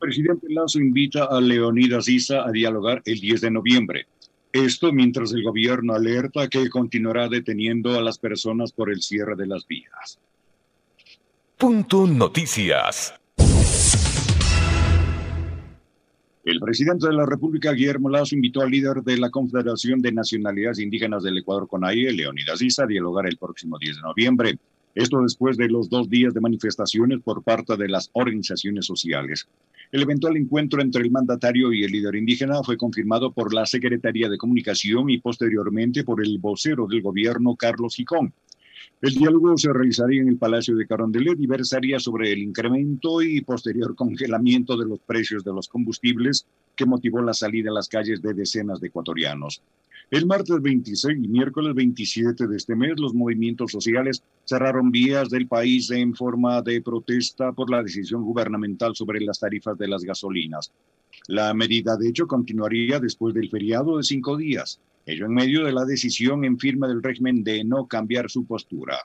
El 0.00 0.10
presidente 0.10 0.46
Lazo 0.48 0.78
invita 0.78 1.24
a 1.24 1.40
Leonidas 1.40 2.08
Issa 2.08 2.46
a 2.46 2.52
dialogar 2.52 3.02
el 3.04 3.18
10 3.18 3.40
de 3.40 3.50
noviembre. 3.50 4.06
Esto 4.52 4.92
mientras 4.92 5.32
el 5.32 5.42
gobierno 5.42 5.92
alerta 5.92 6.46
que 6.46 6.70
continuará 6.70 7.28
deteniendo 7.28 7.98
a 7.98 8.00
las 8.00 8.16
personas 8.16 8.70
por 8.70 8.92
el 8.92 9.02
cierre 9.02 9.34
de 9.34 9.48
las 9.48 9.66
vías. 9.66 10.20
Punto 11.56 12.06
Noticias. 12.06 13.12
El 16.44 16.60
presidente 16.60 17.08
de 17.08 17.14
la 17.14 17.26
República, 17.26 17.72
Guillermo 17.72 18.08
Lazo, 18.08 18.36
invitó 18.36 18.60
al 18.60 18.70
líder 18.70 19.02
de 19.02 19.18
la 19.18 19.30
Confederación 19.30 20.00
de 20.00 20.12
Nacionalidades 20.12 20.78
Indígenas 20.78 21.24
del 21.24 21.38
Ecuador, 21.38 21.66
CONAIE, 21.66 22.12
Leonidas 22.12 22.62
Issa, 22.62 22.84
a 22.84 22.86
dialogar 22.86 23.26
el 23.26 23.36
próximo 23.36 23.76
10 23.76 23.96
de 23.96 24.02
noviembre. 24.02 24.58
Esto 24.98 25.22
después 25.22 25.56
de 25.56 25.68
los 25.68 25.88
dos 25.88 26.10
días 26.10 26.34
de 26.34 26.40
manifestaciones 26.40 27.20
por 27.22 27.44
parte 27.44 27.76
de 27.76 27.88
las 27.88 28.10
organizaciones 28.14 28.84
sociales. 28.84 29.48
El 29.92 30.02
eventual 30.02 30.36
encuentro 30.36 30.82
entre 30.82 31.04
el 31.04 31.12
mandatario 31.12 31.72
y 31.72 31.84
el 31.84 31.92
líder 31.92 32.16
indígena 32.16 32.64
fue 32.64 32.76
confirmado 32.76 33.30
por 33.30 33.54
la 33.54 33.64
Secretaría 33.64 34.28
de 34.28 34.36
Comunicación 34.36 35.08
y 35.08 35.18
posteriormente 35.18 36.02
por 36.02 36.20
el 36.20 36.38
vocero 36.38 36.88
del 36.88 37.00
gobierno, 37.00 37.54
Carlos 37.54 37.94
Gicón. 37.94 38.34
El 39.00 39.14
diálogo 39.14 39.56
se 39.56 39.72
realizaría 39.72 40.20
en 40.20 40.30
el 40.30 40.36
Palacio 40.36 40.74
de 40.74 40.88
Carondelet 40.88 41.38
y 41.38 41.46
versaría 41.46 42.00
sobre 42.00 42.32
el 42.32 42.40
incremento 42.40 43.22
y 43.22 43.40
posterior 43.42 43.94
congelamiento 43.94 44.76
de 44.76 44.86
los 44.86 44.98
precios 44.98 45.44
de 45.44 45.52
los 45.52 45.68
combustibles 45.68 46.44
que 46.74 46.86
motivó 46.86 47.22
la 47.22 47.34
salida 47.34 47.70
a 47.70 47.74
las 47.74 47.86
calles 47.86 48.20
de 48.20 48.34
decenas 48.34 48.80
de 48.80 48.88
ecuatorianos. 48.88 49.62
El 50.10 50.24
martes 50.24 50.60
26 50.62 51.18
y 51.22 51.28
miércoles 51.28 51.74
27 51.74 52.46
de 52.46 52.56
este 52.56 52.74
mes, 52.74 52.98
los 52.98 53.12
movimientos 53.12 53.70
sociales 53.72 54.22
cerraron 54.44 54.90
vías 54.90 55.28
del 55.28 55.46
país 55.46 55.90
en 55.90 56.14
forma 56.14 56.62
de 56.62 56.80
protesta 56.80 57.52
por 57.52 57.70
la 57.70 57.82
decisión 57.82 58.22
gubernamental 58.22 58.96
sobre 58.96 59.20
las 59.20 59.40
tarifas 59.40 59.76
de 59.76 59.88
las 59.88 60.02
gasolinas. 60.04 60.72
La 61.26 61.52
medida, 61.52 61.96
de 61.96 62.08
hecho, 62.08 62.26
continuaría 62.26 63.00
después 63.00 63.34
del 63.34 63.50
feriado 63.50 63.98
de 63.98 64.02
cinco 64.02 64.36
días 64.36 64.80
ello 65.08 65.24
en 65.24 65.32
medio 65.32 65.64
de 65.64 65.72
la 65.72 65.86
decisión 65.86 66.44
en 66.44 66.58
firma 66.58 66.86
del 66.86 67.02
régimen 67.02 67.42
de 67.42 67.64
no 67.64 67.86
cambiar 67.86 68.28
su 68.28 68.44
postura. 68.44 68.98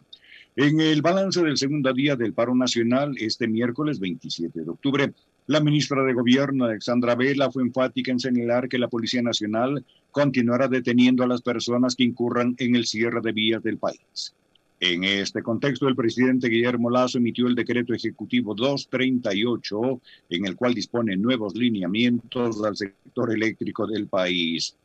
En 0.55 0.81
el 0.81 1.01
balance 1.01 1.41
del 1.41 1.57
segundo 1.57 1.93
día 1.93 2.17
del 2.17 2.33
paro 2.33 2.53
nacional, 2.53 3.15
este 3.17 3.47
miércoles 3.47 4.01
27 4.01 4.63
de 4.63 4.69
octubre, 4.69 5.13
la 5.47 5.59
ministra 5.59 6.03
de 6.03 6.13
Gobierno, 6.13 6.65
Alexandra 6.65 7.15
Vela, 7.15 7.51
fue 7.51 7.63
enfática 7.63 8.11
en 8.11 8.19
señalar 8.19 8.69
que 8.69 8.77
la 8.77 8.87
Policía 8.87 9.21
Nacional 9.21 9.83
continuará 10.11 10.67
deteniendo 10.67 11.23
a 11.23 11.27
las 11.27 11.41
personas 11.41 11.95
que 11.95 12.03
incurran 12.03 12.55
en 12.59 12.75
el 12.75 12.85
cierre 12.85 13.19
de 13.21 13.31
vías 13.31 13.61
del 13.63 13.77
país. 13.77 14.33
En 14.79 15.03
este 15.05 15.41
contexto, 15.41 15.87
el 15.87 15.95
presidente 15.95 16.49
Guillermo 16.49 16.89
Lazo 16.89 17.17
emitió 17.17 17.47
el 17.47 17.55
decreto 17.55 17.93
ejecutivo 17.93 18.53
238, 18.53 20.01
en 20.29 20.45
el 20.45 20.55
cual 20.55 20.73
dispone 20.73 21.15
nuevos 21.15 21.55
lineamientos 21.55 22.61
al 22.63 22.75
sector 22.75 23.31
eléctrico 23.33 23.87
del 23.87 24.07
país. 24.07 24.75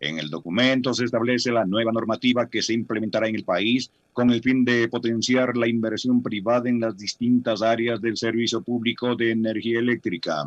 En 0.00 0.18
el 0.18 0.30
documento 0.30 0.94
se 0.94 1.04
establece 1.04 1.52
la 1.52 1.66
nueva 1.66 1.92
normativa 1.92 2.48
que 2.48 2.62
se 2.62 2.72
implementará 2.72 3.28
en 3.28 3.34
el 3.34 3.44
país 3.44 3.90
con 4.14 4.30
el 4.30 4.42
fin 4.42 4.64
de 4.64 4.88
potenciar 4.88 5.56
la 5.58 5.68
inversión 5.68 6.22
privada 6.22 6.70
en 6.70 6.80
las 6.80 6.96
distintas 6.96 7.60
áreas 7.60 8.00
del 8.00 8.16
servicio 8.16 8.62
público 8.62 9.14
de 9.14 9.32
energía 9.32 9.78
eléctrica. 9.78 10.44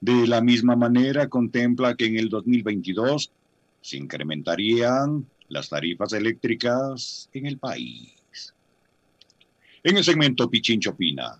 De 0.00 0.26
la 0.26 0.40
misma 0.40 0.76
manera, 0.76 1.28
contempla 1.28 1.94
que 1.94 2.06
en 2.06 2.16
el 2.16 2.30
2022 2.30 3.30
se 3.82 3.96
incrementarían 3.98 5.26
las 5.48 5.68
tarifas 5.68 6.14
eléctricas 6.14 7.28
en 7.34 7.46
el 7.46 7.58
país. 7.58 8.54
En 9.84 9.96
el 9.96 10.04
segmento 10.04 10.50
Pichincho 10.50 10.96
Pina, 10.96 11.38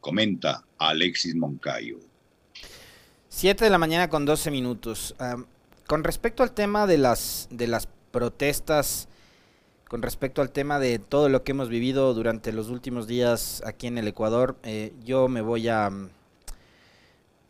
comenta 0.00 0.64
Alexis 0.78 1.34
Moncayo. 1.34 1.98
Siete 3.28 3.64
de 3.64 3.70
la 3.70 3.78
mañana 3.78 4.08
con 4.08 4.24
12 4.24 4.50
minutos. 4.50 5.14
Con 5.92 6.04
respecto 6.04 6.42
al 6.42 6.52
tema 6.52 6.86
de 6.86 6.96
las, 6.96 7.48
de 7.50 7.66
las 7.66 7.86
protestas, 8.12 9.08
con 9.86 10.00
respecto 10.00 10.40
al 10.40 10.50
tema 10.50 10.78
de 10.78 10.98
todo 10.98 11.28
lo 11.28 11.44
que 11.44 11.52
hemos 11.52 11.68
vivido 11.68 12.14
durante 12.14 12.50
los 12.50 12.70
últimos 12.70 13.06
días 13.06 13.62
aquí 13.66 13.88
en 13.88 13.98
el 13.98 14.08
Ecuador, 14.08 14.56
eh, 14.62 14.94
yo 15.04 15.28
me 15.28 15.42
voy 15.42 15.68
a 15.68 15.90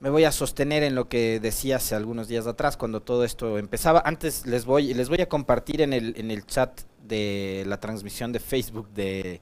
me 0.00 0.10
voy 0.10 0.24
a 0.24 0.32
sostener 0.32 0.82
en 0.82 0.96
lo 0.96 1.08
que 1.08 1.38
decía 1.38 1.76
hace 1.76 1.94
algunos 1.94 2.26
días 2.26 2.48
atrás 2.48 2.76
cuando 2.76 3.00
todo 3.00 3.22
esto 3.22 3.58
empezaba. 3.58 4.02
Antes 4.04 4.44
les 4.44 4.64
voy 4.64 4.92
les 4.92 5.08
voy 5.08 5.20
a 5.20 5.28
compartir 5.28 5.80
en 5.80 5.92
el 5.92 6.14
en 6.16 6.32
el 6.32 6.44
chat 6.44 6.80
de 7.00 7.62
la 7.68 7.78
transmisión 7.78 8.32
de 8.32 8.40
Facebook 8.40 8.88
de 8.88 9.40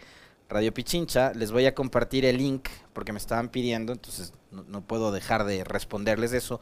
Radio 0.50 0.74
Pichincha, 0.74 1.32
les 1.32 1.52
voy 1.52 1.64
a 1.64 1.74
compartir 1.74 2.26
el 2.26 2.36
link 2.36 2.68
porque 2.92 3.14
me 3.14 3.18
estaban 3.18 3.48
pidiendo, 3.48 3.94
entonces 3.94 4.34
no, 4.50 4.62
no 4.64 4.82
puedo 4.82 5.10
dejar 5.10 5.44
de 5.44 5.64
responderles 5.64 6.34
eso 6.34 6.60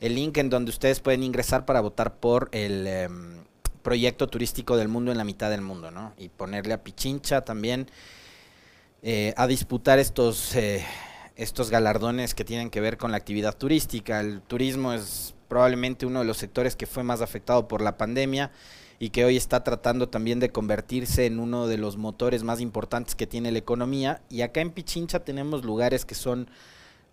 el 0.00 0.14
link 0.14 0.38
en 0.38 0.50
donde 0.50 0.70
ustedes 0.70 1.00
pueden 1.00 1.22
ingresar 1.22 1.66
para 1.66 1.80
votar 1.80 2.16
por 2.16 2.48
el 2.52 2.86
em, 2.86 3.44
proyecto 3.82 4.28
turístico 4.28 4.76
del 4.76 4.88
mundo 4.88 5.12
en 5.12 5.18
la 5.18 5.24
mitad 5.24 5.50
del 5.50 5.60
mundo, 5.60 5.90
¿no? 5.90 6.14
Y 6.18 6.30
ponerle 6.30 6.72
a 6.74 6.82
Pichincha 6.82 7.42
también 7.44 7.86
eh, 9.02 9.34
a 9.36 9.46
disputar 9.46 9.98
estos, 9.98 10.54
eh, 10.56 10.84
estos 11.36 11.70
galardones 11.70 12.34
que 12.34 12.44
tienen 12.44 12.70
que 12.70 12.80
ver 12.80 12.96
con 12.96 13.10
la 13.10 13.18
actividad 13.18 13.56
turística. 13.56 14.20
El 14.20 14.40
turismo 14.42 14.92
es 14.92 15.34
probablemente 15.48 16.06
uno 16.06 16.20
de 16.20 16.24
los 16.24 16.38
sectores 16.38 16.76
que 16.76 16.86
fue 16.86 17.02
más 17.02 17.20
afectado 17.20 17.68
por 17.68 17.82
la 17.82 17.96
pandemia 17.96 18.50
y 18.98 19.10
que 19.10 19.24
hoy 19.24 19.36
está 19.36 19.64
tratando 19.64 20.08
también 20.08 20.40
de 20.40 20.50
convertirse 20.50 21.26
en 21.26 21.40
uno 21.40 21.66
de 21.66 21.78
los 21.78 21.96
motores 21.96 22.42
más 22.42 22.60
importantes 22.60 23.14
que 23.14 23.26
tiene 23.26 23.52
la 23.52 23.58
economía. 23.58 24.20
Y 24.28 24.42
acá 24.42 24.60
en 24.60 24.70
Pichincha 24.70 25.24
tenemos 25.24 25.64
lugares 25.64 26.04
que 26.04 26.14
son 26.14 26.50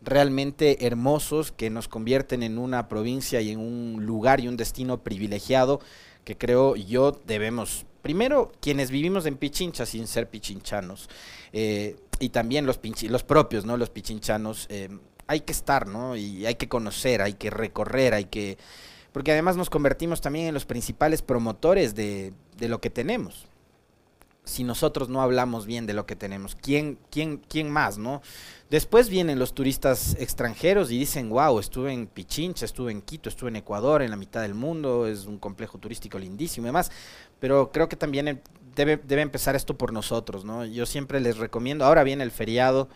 realmente 0.01 0.85
hermosos 0.85 1.51
que 1.51 1.69
nos 1.69 1.87
convierten 1.87 2.43
en 2.43 2.57
una 2.57 2.87
provincia 2.87 3.41
y 3.41 3.51
en 3.51 3.59
un 3.59 4.05
lugar 4.05 4.39
y 4.39 4.47
un 4.47 4.57
destino 4.57 5.03
privilegiado 5.03 5.79
que 6.23 6.37
creo 6.37 6.75
yo 6.75 7.19
debemos, 7.25 7.85
primero 8.01 8.51
quienes 8.59 8.91
vivimos 8.91 9.25
en 9.25 9.37
Pichincha 9.37 9.85
sin 9.85 10.07
ser 10.07 10.29
pichinchanos, 10.29 11.09
eh, 11.53 11.95
y 12.19 12.29
también 12.29 12.65
los, 12.65 12.79
los 13.03 13.23
propios, 13.23 13.65
¿no? 13.65 13.77
Los 13.77 13.89
pichinchanos, 13.89 14.67
eh, 14.69 14.89
hay 15.27 15.41
que 15.41 15.51
estar, 15.51 15.87
¿no? 15.87 16.15
Y 16.15 16.45
hay 16.45 16.55
que 16.55 16.67
conocer, 16.67 17.21
hay 17.21 17.33
que 17.33 17.49
recorrer, 17.49 18.13
hay 18.13 18.25
que... 18.25 18.57
Porque 19.11 19.31
además 19.31 19.55
nos 19.55 19.69
convertimos 19.69 20.19
también 20.19 20.47
en 20.47 20.53
los 20.53 20.65
principales 20.65 21.21
promotores 21.21 21.95
de, 21.95 22.33
de 22.57 22.69
lo 22.69 22.81
que 22.81 22.89
tenemos 22.89 23.47
si 24.47 24.63
nosotros 24.63 25.09
no 25.09 25.21
hablamos 25.21 25.65
bien 25.65 25.85
de 25.85 25.93
lo 25.93 26.05
que 26.05 26.15
tenemos? 26.15 26.55
¿Quién, 26.55 26.97
quién, 27.11 27.37
quién 27.37 27.69
más, 27.69 27.97
no? 27.97 28.21
Después 28.69 29.09
vienen 29.09 29.39
los 29.39 29.53
turistas 29.53 30.15
extranjeros 30.19 30.91
y 30.91 30.97
dicen, 30.97 31.29
wow, 31.29 31.59
estuve 31.59 31.93
en 31.93 32.07
Pichincha, 32.07 32.65
estuve 32.65 32.91
en 32.91 33.01
Quito, 33.01 33.29
estuve 33.29 33.49
en 33.49 33.57
Ecuador, 33.57 34.01
en 34.01 34.09
la 34.09 34.17
mitad 34.17 34.41
del 34.41 34.55
mundo, 34.55 35.07
es 35.07 35.25
un 35.25 35.37
complejo 35.37 35.77
turístico 35.77 36.17
lindísimo 36.17 36.65
y 36.65 36.69
demás. 36.69 36.91
Pero 37.39 37.71
creo 37.71 37.87
que 37.87 37.95
también 37.95 38.41
debe, 38.75 38.97
debe 38.97 39.21
empezar 39.21 39.55
esto 39.55 39.77
por 39.77 39.93
nosotros, 39.93 40.43
¿no? 40.43 40.65
Yo 40.65 40.85
siempre 40.85 41.19
les 41.19 41.37
recomiendo, 41.37 41.85
ahora 41.85 42.03
viene 42.03 42.23
el 42.23 42.31
feriado, 42.31 42.89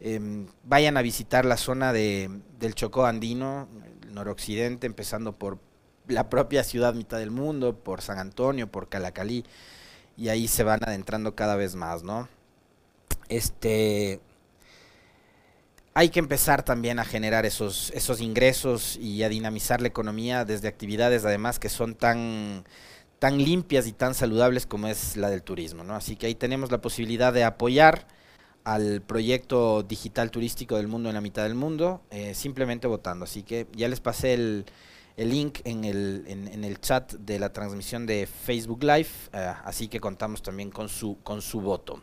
em, 0.00 0.46
vayan 0.64 0.96
a 0.96 1.02
visitar 1.02 1.44
la 1.44 1.56
zona 1.56 1.92
de, 1.92 2.30
del 2.58 2.74
Chocó 2.74 3.06
Andino, 3.06 3.68
el 4.04 4.14
noroccidente, 4.14 4.86
empezando 4.86 5.32
por 5.32 5.58
la 6.08 6.28
propia 6.28 6.64
ciudad 6.64 6.94
mitad 6.94 7.18
del 7.18 7.30
mundo, 7.30 7.76
por 7.76 8.02
San 8.02 8.18
Antonio, 8.18 8.66
por 8.66 8.88
Calacalí 8.88 9.44
y 10.16 10.28
ahí 10.28 10.48
se 10.48 10.64
van 10.64 10.80
adentrando 10.82 11.34
cada 11.34 11.56
vez 11.56 11.74
más, 11.74 12.02
¿no? 12.02 12.28
Este 13.28 14.20
hay 15.94 16.08
que 16.08 16.20
empezar 16.20 16.62
también 16.62 16.98
a 16.98 17.04
generar 17.04 17.44
esos, 17.44 17.90
esos 17.94 18.20
ingresos 18.20 18.96
y 18.96 19.22
a 19.24 19.28
dinamizar 19.28 19.80
la 19.82 19.88
economía 19.88 20.44
desde 20.44 20.68
actividades 20.68 21.24
además 21.24 21.58
que 21.58 21.68
son 21.68 21.94
tan, 21.94 22.64
tan 23.18 23.36
limpias 23.38 23.86
y 23.86 23.92
tan 23.92 24.14
saludables 24.14 24.64
como 24.66 24.88
es 24.88 25.16
la 25.16 25.28
del 25.28 25.42
turismo, 25.42 25.84
¿no? 25.84 25.94
Así 25.94 26.16
que 26.16 26.26
ahí 26.26 26.34
tenemos 26.34 26.70
la 26.70 26.80
posibilidad 26.80 27.32
de 27.32 27.44
apoyar 27.44 28.06
al 28.64 29.02
proyecto 29.02 29.82
digital 29.82 30.30
turístico 30.30 30.76
del 30.76 30.88
mundo 30.88 31.08
en 31.10 31.14
la 31.14 31.20
mitad 31.20 31.42
del 31.42 31.54
mundo, 31.54 32.00
eh, 32.10 32.34
simplemente 32.34 32.86
votando. 32.86 33.24
Así 33.24 33.42
que 33.42 33.66
ya 33.72 33.88
les 33.88 34.00
pasé 34.00 34.34
el, 34.34 34.64
el 35.16 35.30
link 35.30 35.60
en 35.64 35.84
el, 35.84 36.24
en, 36.26 36.64
el 36.64 36.80
chat 36.80 37.12
de 37.14 37.38
la 37.38 37.52
transmisión 37.52 38.06
de 38.06 38.26
Facebook 38.26 38.82
Live, 38.82 39.08
eh, 39.32 39.52
así 39.64 39.88
que 39.88 40.00
contamos 40.00 40.42
también 40.42 40.70
con 40.70 40.88
su, 40.88 41.18
con 41.22 41.42
su 41.42 41.60
voto. 41.60 42.02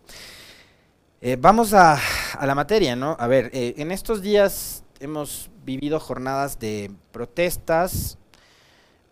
Eh, 1.22 1.38
vamos 1.40 1.74
a, 1.74 2.00
a, 2.34 2.46
la 2.46 2.56
materia, 2.56 2.96
¿no? 2.96 3.18
A 3.20 3.28
ver, 3.28 3.50
eh, 3.54 3.74
en 3.78 3.92
estos 3.92 4.22
días 4.22 4.84
hemos 5.00 5.50
vivido 5.66 6.00
jornadas 6.00 6.60
de 6.60 6.92
protestas. 7.12 8.18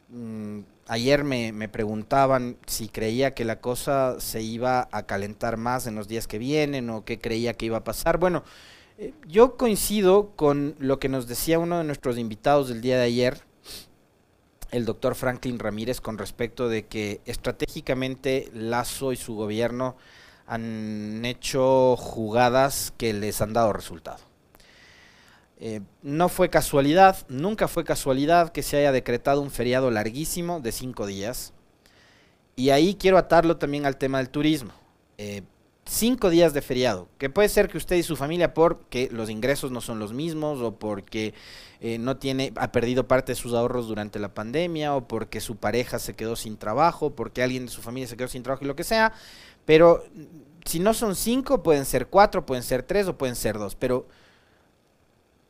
Mm, 0.10 0.60
ayer 0.88 1.24
me, 1.24 1.52
me, 1.52 1.68
preguntaban 1.68 2.58
si 2.66 2.88
creía 2.88 3.34
que 3.34 3.44
la 3.44 3.60
cosa 3.60 4.20
se 4.20 4.42
iba 4.42 4.88
a 4.92 5.04
calentar 5.06 5.58
más 5.58 5.86
en 5.86 5.96
los 5.96 6.08
días 6.08 6.28
que 6.28 6.38
vienen 6.38 6.90
o 6.90 7.04
qué 7.04 7.20
creía 7.20 7.54
que 7.54 7.66
iba 7.66 7.78
a 7.78 7.84
pasar. 7.84 8.20
Bueno, 8.20 8.44
yo 9.28 9.58
coincido 9.58 10.32
con 10.36 10.76
lo 10.80 11.00
que 11.00 11.10
nos 11.10 11.28
decía 11.28 11.60
uno 11.60 11.80
de 11.80 11.84
nuestros 11.84 12.18
invitados 12.18 12.70
del 12.70 12.82
día 12.82 12.98
de 12.98 13.04
ayer, 13.04 13.47
el 14.72 14.86
doctor 14.86 15.16
Franklin 15.16 15.60
Ramírez 15.60 16.02
con 16.02 16.18
respecto 16.18 16.70
de 16.70 16.86
que 16.86 17.22
estratégicamente 17.26 18.50
Lazo 18.54 19.12
y 19.12 19.16
su 19.16 19.36
gobierno 19.36 19.96
han 20.46 21.24
hecho 21.26 21.96
jugadas 21.98 22.94
que 22.98 23.14
les 23.14 23.42
han 23.42 23.54
dado 23.54 23.74
resultado. 23.74 24.20
Eh, 25.60 25.82
no 26.04 26.30
fue 26.30 26.50
casualidad, 26.50 27.26
nunca 27.30 27.68
fue 27.68 27.84
casualidad 27.84 28.52
que 28.52 28.64
se 28.64 28.78
haya 28.78 28.92
decretado 28.92 29.42
un 29.42 29.52
feriado 29.52 29.90
larguísimo 29.92 30.60
de 30.60 30.72
cinco 30.72 31.08
días. 31.08 31.54
Y 32.56 32.70
ahí 32.70 32.96
quiero 32.96 33.18
atarlo 33.18 33.58
también 33.58 33.86
al 33.86 33.98
tema 33.98 34.20
del 34.20 34.30
turismo. 34.30 34.72
Eh, 35.18 35.44
cinco 35.88 36.30
días 36.30 36.54
de 36.54 36.62
feriado, 36.62 37.08
que 37.18 37.30
puede 37.30 37.50
ser 37.50 37.70
que 37.70 37.78
usted 37.78 37.96
y 37.96 38.04
su 38.04 38.16
familia, 38.16 38.54
porque 38.54 39.10
los 39.12 39.30
ingresos 39.30 39.72
no 39.72 39.82
son 39.82 40.00
los 40.00 40.14
mismos, 40.14 40.60
o 40.62 40.76
porque 40.76 41.34
eh, 41.80 41.98
no 41.98 42.18
tiene, 42.18 42.54
ha 42.56 42.72
perdido 42.72 43.08
parte 43.08 43.32
de 43.32 43.36
sus 43.36 43.54
ahorros 43.54 43.88
durante 43.88 44.20
la 44.20 44.34
pandemia, 44.34 44.96
o 44.96 45.08
porque 45.08 45.40
su 45.42 45.56
pareja 45.56 46.00
se 46.00 46.16
quedó 46.16 46.36
sin 46.36 46.58
trabajo, 46.58 47.12
porque 47.12 47.44
alguien 47.44 47.66
de 47.66 47.72
su 47.72 47.82
familia 47.82 48.08
se 48.08 48.18
quedó 48.18 48.28
sin 48.28 48.44
trabajo 48.44 48.64
y 48.64 48.68
lo 48.68 48.76
que 48.76 48.84
sea. 48.84 49.14
Pero 49.66 50.04
si 50.66 50.80
no 50.80 50.94
son 50.94 51.16
cinco, 51.16 51.64
pueden 51.64 51.86
ser 51.86 52.08
cuatro, 52.08 52.46
pueden 52.46 52.64
ser 52.64 52.84
tres 52.84 53.08
o 53.08 53.18
pueden 53.18 53.36
ser 53.36 53.58
dos. 53.58 53.76
Pero 53.76 54.08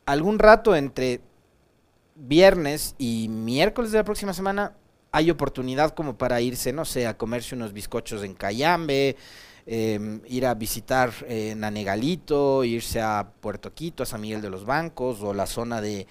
algún 0.06 0.39
rato 0.39 0.75
entre 0.75 1.22
viernes 2.16 2.95
y 2.98 3.28
miércoles 3.30 3.92
de 3.92 4.00
la 4.00 4.04
próxima 4.04 4.34
semana 4.34 4.74
hay 5.12 5.31
oportunidad 5.31 5.92
como 5.92 6.18
para 6.18 6.42
irse, 6.42 6.74
no 6.74 6.86
sé, 6.86 7.07
a 7.07 7.18
comerse 7.18 7.56
unos 7.56 7.74
bizcochos 7.74 8.24
en 8.24 8.34
Cayambe, 8.34 9.16
em, 9.68 10.22
ir 10.28 10.46
a 10.46 10.54
visitar 10.54 11.12
eh, 11.28 11.54
Nanegalito, 11.56 12.64
irse 12.64 13.02
a 13.02 13.28
Puerto 13.42 13.74
Quito, 13.74 14.02
a 14.02 14.06
San 14.06 14.22
Miguel 14.22 14.42
de 14.42 14.50
los 14.50 14.66
Bancos, 14.66 15.22
o 15.22 15.34
la 15.34 15.46
zona 15.46 15.81
de, 15.81 16.08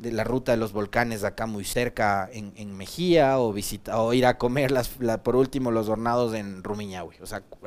la 0.00 0.24
ruta 0.24 0.52
de 0.52 0.58
los 0.58 0.72
volcanes 0.72 1.22
acá 1.24 1.46
muy 1.46 1.64
cerca 1.64 2.28
en, 2.32 2.76
Mejía, 2.76 3.38
o, 3.38 3.52
visita, 3.52 4.00
o 4.00 4.12
ir 4.12 4.26
a 4.26 4.36
comer 4.36 4.72
las, 4.72 4.88
por 5.22 5.36
último 5.36 5.70
los 5.70 5.88
hornados 5.88 6.34
en 6.34 6.64
Rumiñahui. 6.64 7.16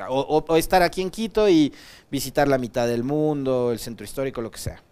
O, 0.08 0.56
estar 0.56 0.82
aquí 0.82 1.00
en 1.00 1.10
Quito 1.10 1.48
y 1.48 1.72
visitar 2.10 2.46
la 2.46 2.58
mitad 2.58 2.86
del 2.86 3.02
mundo, 3.02 3.72
el 3.72 3.78
centro 3.78 4.04
histórico, 4.04 4.42
lo 4.42 4.50
que 4.50 4.58
sea. 4.58 4.82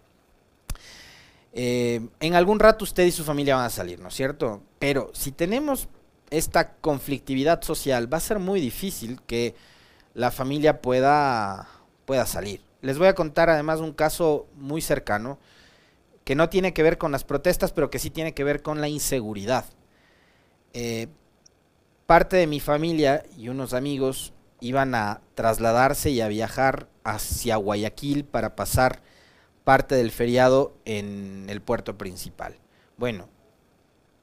Eh, 1.53 2.01
en 2.19 2.35
algún 2.35 2.59
rato 2.59 2.83
usted 2.83 3.05
y 3.05 3.11
su 3.11 3.23
familia 3.23 3.55
van 3.55 3.65
a 3.65 3.69
salir, 3.69 3.99
¿no 3.99 4.09
es 4.09 4.15
cierto? 4.15 4.61
Pero 4.79 5.11
si 5.13 5.31
tenemos 5.31 5.87
esta 6.29 6.73
conflictividad 6.73 7.61
social, 7.61 8.11
va 8.11 8.17
a 8.17 8.21
ser 8.21 8.39
muy 8.39 8.61
difícil 8.61 9.19
que 9.25 9.55
la 10.13 10.31
familia 10.31 10.81
pueda, 10.81 11.67
pueda 12.05 12.25
salir. 12.25 12.61
Les 12.81 12.97
voy 12.97 13.07
a 13.07 13.15
contar 13.15 13.49
además 13.49 13.79
un 13.79 13.93
caso 13.93 14.47
muy 14.55 14.81
cercano 14.81 15.37
que 16.23 16.35
no 16.35 16.49
tiene 16.49 16.73
que 16.73 16.83
ver 16.83 16.97
con 16.97 17.11
las 17.11 17.23
protestas, 17.23 17.71
pero 17.71 17.89
que 17.89 17.99
sí 17.99 18.09
tiene 18.09 18.33
que 18.33 18.43
ver 18.43 18.61
con 18.61 18.81
la 18.81 18.87
inseguridad. 18.87 19.65
Eh, 20.73 21.07
parte 22.05 22.37
de 22.37 22.47
mi 22.47 22.59
familia 22.59 23.23
y 23.37 23.49
unos 23.49 23.73
amigos 23.73 24.33
iban 24.61 24.95
a 24.95 25.21
trasladarse 25.35 26.09
y 26.11 26.21
a 26.21 26.27
viajar 26.27 26.87
hacia 27.03 27.55
Guayaquil 27.55 28.25
para 28.25 28.55
pasar 28.55 29.01
parte 29.63 29.95
del 29.95 30.11
feriado 30.11 30.73
en 30.85 31.45
el 31.49 31.61
puerto 31.61 31.97
principal. 31.97 32.55
Bueno, 32.97 33.29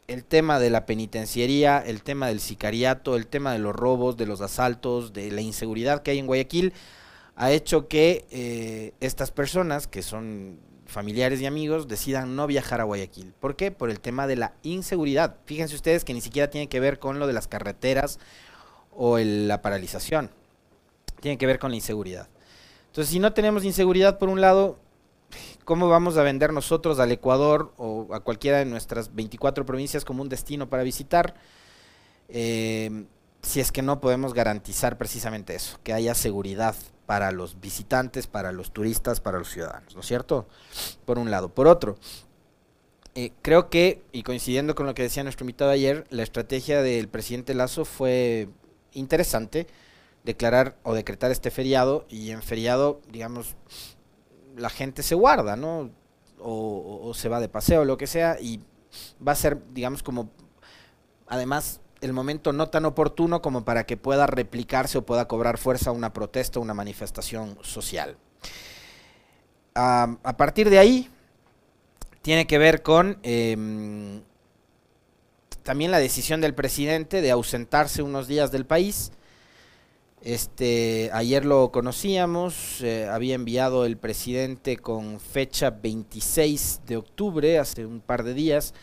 el 0.08 0.24
tema 0.24 0.58
de 0.58 0.70
la 0.70 0.86
penitenciaría, 0.86 1.78
el 1.78 2.02
tema 2.02 2.28
del 2.28 2.40
sicariato, 2.40 3.16
el 3.16 3.26
tema 3.26 3.52
de 3.52 3.58
los 3.58 3.74
robos, 3.74 4.16
de 4.16 4.26
los 4.26 4.40
asaltos, 4.40 5.12
de 5.12 5.30
la 5.30 5.40
inseguridad 5.40 6.02
que 6.02 6.12
hay 6.12 6.18
en 6.18 6.26
Guayaquil, 6.26 6.72
ha 7.34 7.50
hecho 7.50 7.88
que 7.88 8.24
eh, 8.30 8.92
estas 9.00 9.30
personas, 9.30 9.86
que 9.86 10.02
son 10.02 10.58
familiares 10.86 11.40
y 11.40 11.46
amigos, 11.46 11.88
decidan 11.88 12.36
no 12.36 12.46
viajar 12.46 12.80
a 12.80 12.84
Guayaquil. 12.84 13.34
¿Por 13.38 13.56
qué? 13.56 13.70
Por 13.70 13.90
el 13.90 14.00
tema 14.00 14.26
de 14.26 14.36
la 14.36 14.54
inseguridad. 14.62 15.36
Fíjense 15.44 15.74
ustedes 15.74 16.04
que 16.04 16.14
ni 16.14 16.20
siquiera 16.20 16.50
tiene 16.50 16.68
que 16.68 16.80
ver 16.80 16.98
con 16.98 17.18
lo 17.18 17.26
de 17.26 17.32
las 17.32 17.48
carreteras 17.48 18.18
o 18.92 19.18
la 19.18 19.60
paralización. 19.60 20.30
Tiene 21.20 21.36
que 21.36 21.46
ver 21.46 21.58
con 21.58 21.70
la 21.70 21.76
inseguridad. 21.76 22.28
Entonces, 22.86 23.12
si 23.12 23.18
no 23.18 23.34
tenemos 23.34 23.64
inseguridad 23.64 24.18
por 24.18 24.28
un 24.28 24.40
lado, 24.40 24.78
¿Cómo 25.64 25.88
vamos 25.88 26.16
a 26.16 26.22
vender 26.22 26.52
nosotros 26.52 27.00
al 27.00 27.12
Ecuador 27.12 27.72
o 27.76 28.08
a 28.14 28.20
cualquiera 28.20 28.58
de 28.58 28.64
nuestras 28.66 29.14
24 29.14 29.66
provincias 29.66 30.04
como 30.04 30.22
un 30.22 30.28
destino 30.28 30.68
para 30.68 30.82
visitar? 30.82 31.34
Eh, 32.28 33.06
si 33.42 33.60
es 33.60 33.70
que 33.70 33.82
no 33.82 34.00
podemos 34.00 34.34
garantizar 34.34 34.98
precisamente 34.98 35.54
eso, 35.54 35.78
que 35.84 35.92
haya 35.92 36.14
seguridad 36.14 36.74
para 37.06 37.30
los 37.30 37.60
visitantes, 37.60 38.26
para 38.26 38.50
los 38.52 38.72
turistas, 38.72 39.20
para 39.20 39.38
los 39.38 39.50
ciudadanos, 39.50 39.94
¿no 39.94 40.00
es 40.00 40.06
cierto? 40.06 40.48
Por 41.04 41.18
un 41.18 41.30
lado. 41.30 41.48
Por 41.48 41.68
otro, 41.68 41.96
eh, 43.14 43.32
creo 43.42 43.70
que, 43.70 44.02
y 44.12 44.24
coincidiendo 44.24 44.74
con 44.74 44.86
lo 44.86 44.94
que 44.94 45.02
decía 45.02 45.22
nuestro 45.22 45.44
invitado 45.44 45.70
ayer, 45.70 46.04
la 46.10 46.24
estrategia 46.24 46.82
del 46.82 47.08
presidente 47.08 47.54
Lazo 47.54 47.84
fue 47.84 48.48
interesante, 48.92 49.68
declarar 50.24 50.76
o 50.82 50.94
decretar 50.94 51.30
este 51.30 51.52
feriado, 51.52 52.04
y 52.08 52.30
en 52.30 52.42
feriado, 52.42 53.00
digamos, 53.10 53.54
la 54.56 54.70
gente 54.70 55.02
se 55.02 55.14
guarda, 55.14 55.56
¿no? 55.56 55.90
O, 56.38 57.12
se 57.14 57.28
va 57.28 57.40
de 57.40 57.48
paseo, 57.48 57.84
lo 57.84 57.96
que 57.96 58.06
sea, 58.06 58.38
y 58.40 58.60
va 59.26 59.32
a 59.32 59.36
ser, 59.36 59.62
digamos, 59.72 60.02
como, 60.02 60.30
además, 61.26 61.80
el 62.00 62.12
momento 62.12 62.52
no 62.52 62.68
tan 62.68 62.84
oportuno 62.84 63.40
como 63.40 63.64
para 63.64 63.84
que 63.84 63.96
pueda 63.96 64.26
replicarse 64.26 64.98
o 64.98 65.06
pueda 65.06 65.28
cobrar 65.28 65.58
fuerza 65.58 65.92
una 65.92 66.12
protesta, 66.12 66.60
una 66.60 66.74
manifestación 66.74 67.58
social. 67.62 68.16
a 69.74 70.36
partir 70.36 70.70
de 70.70 70.78
ahí, 70.78 71.10
tiene 72.26 72.48
que 72.48 72.58
ver 72.58 72.82
con 72.82 73.20
em, 73.22 74.20
también 75.62 75.92
la 75.92 76.00
decisión 76.00 76.40
del 76.40 76.56
presidente 76.56 77.20
de 77.20 77.30
ausentarse 77.30 78.02
unos 78.02 78.26
días 78.26 78.50
del 78.50 78.66
país 78.66 79.12
este, 80.22 81.10
ayer 81.12 81.44
lo 81.44 81.70
conocíamos, 81.70 82.80
eh, 82.82 83.08
había 83.10 83.34
enviado 83.34 83.84
el 83.84 83.96
presidente 83.96 84.76
con 84.76 85.20
fecha 85.20 85.70
26 85.70 86.80
de 86.86 86.96
octubre, 86.96 87.58
hace 87.58 87.86
un 87.86 88.00
par 88.00 88.24
de 88.24 88.34
días, 88.34 88.74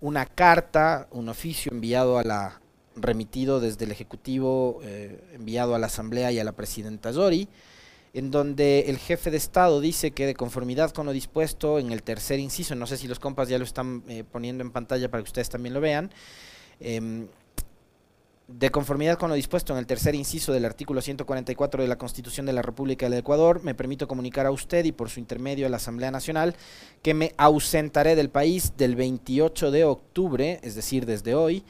una 0.00 0.24
carta, 0.26 1.08
un 1.10 1.28
oficio 1.28 1.72
enviado 1.72 2.18
a 2.18 2.24
la 2.24 2.60
remitido 3.00 3.60
desde 3.60 3.84
el 3.84 3.92
Ejecutivo, 3.92 4.80
eh, 4.82 5.20
enviado 5.34 5.74
a 5.74 5.78
la 5.78 5.86
Asamblea 5.86 6.32
y 6.32 6.38
a 6.38 6.44
la 6.44 6.52
Presidenta 6.52 7.12
Zori, 7.12 7.48
en 8.14 8.30
donde 8.30 8.86
el 8.88 8.98
jefe 8.98 9.30
de 9.30 9.36
Estado 9.36 9.80
dice 9.80 10.12
que 10.12 10.26
de 10.26 10.34
conformidad 10.34 10.90
con 10.92 11.06
lo 11.06 11.12
dispuesto 11.12 11.78
en 11.78 11.92
el 11.92 12.02
tercer 12.02 12.40
inciso, 12.40 12.74
no 12.74 12.86
sé 12.86 12.96
si 12.96 13.06
los 13.06 13.18
compas 13.18 13.48
ya 13.48 13.58
lo 13.58 13.64
están 13.64 14.02
eh, 14.08 14.24
poniendo 14.24 14.62
en 14.62 14.70
pantalla 14.70 15.10
para 15.10 15.22
que 15.22 15.28
ustedes 15.28 15.48
también 15.48 15.74
lo 15.74 15.80
vean, 15.80 16.10
em, 16.80 17.28
de 18.48 18.70
conformidad 18.70 19.18
con 19.18 19.28
lo 19.28 19.36
dispuesto 19.36 19.74
en 19.74 19.78
el 19.78 19.86
tercer 19.86 20.14
inciso 20.14 20.54
del 20.54 20.64
artículo 20.64 21.02
144 21.02 21.82
de 21.82 21.88
la 21.88 21.98
Constitución 21.98 22.46
de 22.46 22.54
la 22.54 22.62
República 22.62 23.08
del 23.08 23.18
Ecuador, 23.18 23.62
me 23.62 23.74
permito 23.74 24.08
comunicar 24.08 24.46
a 24.46 24.50
usted 24.50 24.86
y 24.86 24.92
por 24.92 25.10
su 25.10 25.20
intermedio 25.20 25.66
a 25.66 25.68
la 25.68 25.76
Asamblea 25.76 26.10
Nacional 26.10 26.56
que 27.02 27.12
me 27.12 27.34
ausentaré 27.36 28.16
del 28.16 28.30
país 28.30 28.72
del 28.78 28.96
28 28.96 29.70
de 29.70 29.84
octubre, 29.84 30.60
es 30.62 30.74
decir, 30.74 31.04
desde 31.04 31.34
hoy, 31.34 31.62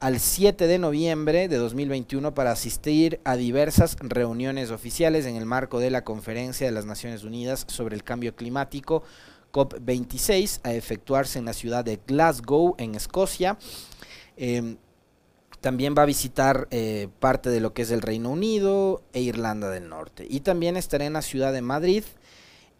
al 0.00 0.20
7 0.20 0.66
de 0.66 0.78
noviembre 0.78 1.48
de 1.48 1.58
2021 1.58 2.34
para 2.34 2.50
asistir 2.50 3.20
a 3.24 3.36
diversas 3.36 3.98
reuniones 4.00 4.70
oficiales 4.70 5.26
en 5.26 5.36
el 5.36 5.44
marco 5.44 5.80
de 5.80 5.90
la 5.90 6.02
Conferencia 6.02 6.66
de 6.66 6.72
las 6.72 6.86
Naciones 6.86 7.24
Unidas 7.24 7.66
sobre 7.68 7.94
el 7.94 8.04
Cambio 8.04 8.34
Climático 8.34 9.02
COP26 9.52 10.60
a 10.62 10.72
efectuarse 10.72 11.38
en 11.38 11.44
la 11.44 11.52
ciudad 11.52 11.84
de 11.84 12.00
Glasgow, 12.06 12.74
en 12.78 12.94
Escocia. 12.94 13.58
Em, 14.38 14.78
también 15.62 15.94
va 15.96 16.02
a 16.02 16.06
visitar 16.06 16.66
eh, 16.72 17.08
parte 17.20 17.48
de 17.48 17.60
lo 17.60 17.72
que 17.72 17.82
es 17.82 17.90
el 17.92 18.02
Reino 18.02 18.30
Unido 18.30 19.00
e 19.12 19.20
Irlanda 19.20 19.70
del 19.70 19.88
Norte. 19.88 20.26
Y 20.28 20.40
también 20.40 20.76
estará 20.76 21.06
en 21.06 21.12
la 21.14 21.22
ciudad 21.22 21.52
de 21.52 21.62
Madrid, 21.62 22.04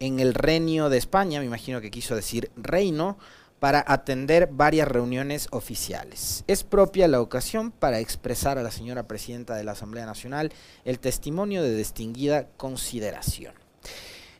en 0.00 0.18
el 0.18 0.34
Reino 0.34 0.90
de 0.90 0.98
España, 0.98 1.38
me 1.38 1.46
imagino 1.46 1.80
que 1.80 1.92
quiso 1.92 2.16
decir 2.16 2.50
reino, 2.56 3.16
para 3.60 3.84
atender 3.86 4.48
varias 4.50 4.88
reuniones 4.88 5.46
oficiales. 5.52 6.42
Es 6.48 6.64
propia 6.64 7.06
la 7.06 7.20
ocasión 7.20 7.70
para 7.70 8.00
expresar 8.00 8.58
a 8.58 8.64
la 8.64 8.72
señora 8.72 9.06
presidenta 9.06 9.54
de 9.54 9.62
la 9.62 9.72
Asamblea 9.72 10.04
Nacional 10.04 10.52
el 10.84 10.98
testimonio 10.98 11.62
de 11.62 11.76
distinguida 11.76 12.48
consideración. 12.56 13.54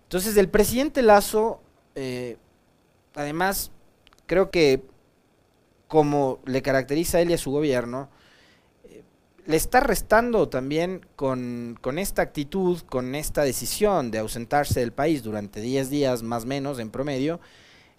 Entonces, 0.03 0.37
el 0.37 0.49
presidente 0.49 1.03
Lazo, 1.03 1.63
eh, 1.95 2.37
además, 3.15 3.71
creo 4.27 4.51
que 4.51 4.83
como 5.87 6.41
le 6.45 6.61
caracteriza 6.61 7.19
a 7.19 7.21
él 7.21 7.31
y 7.31 7.35
a 7.35 7.39
su 7.39 7.53
gobierno, 7.53 8.11
le 9.45 9.57
está 9.57 9.81
restando 9.81 10.49
también 10.49 11.05
con, 11.17 11.77
esta 11.99 12.23
actitud, 12.23 12.81
con 12.83 13.15
esta 13.15 13.43
decisión 13.43 14.11
de 14.11 14.19
ausentarse 14.19 14.81
del 14.81 14.93
país 14.93 15.23
durante 15.23 15.61
10 15.61 15.91
días 15.91 16.23
más 16.23 16.45
o 16.45 16.47
menos 16.47 16.79
en 16.79 16.91
promedio, 16.91 17.41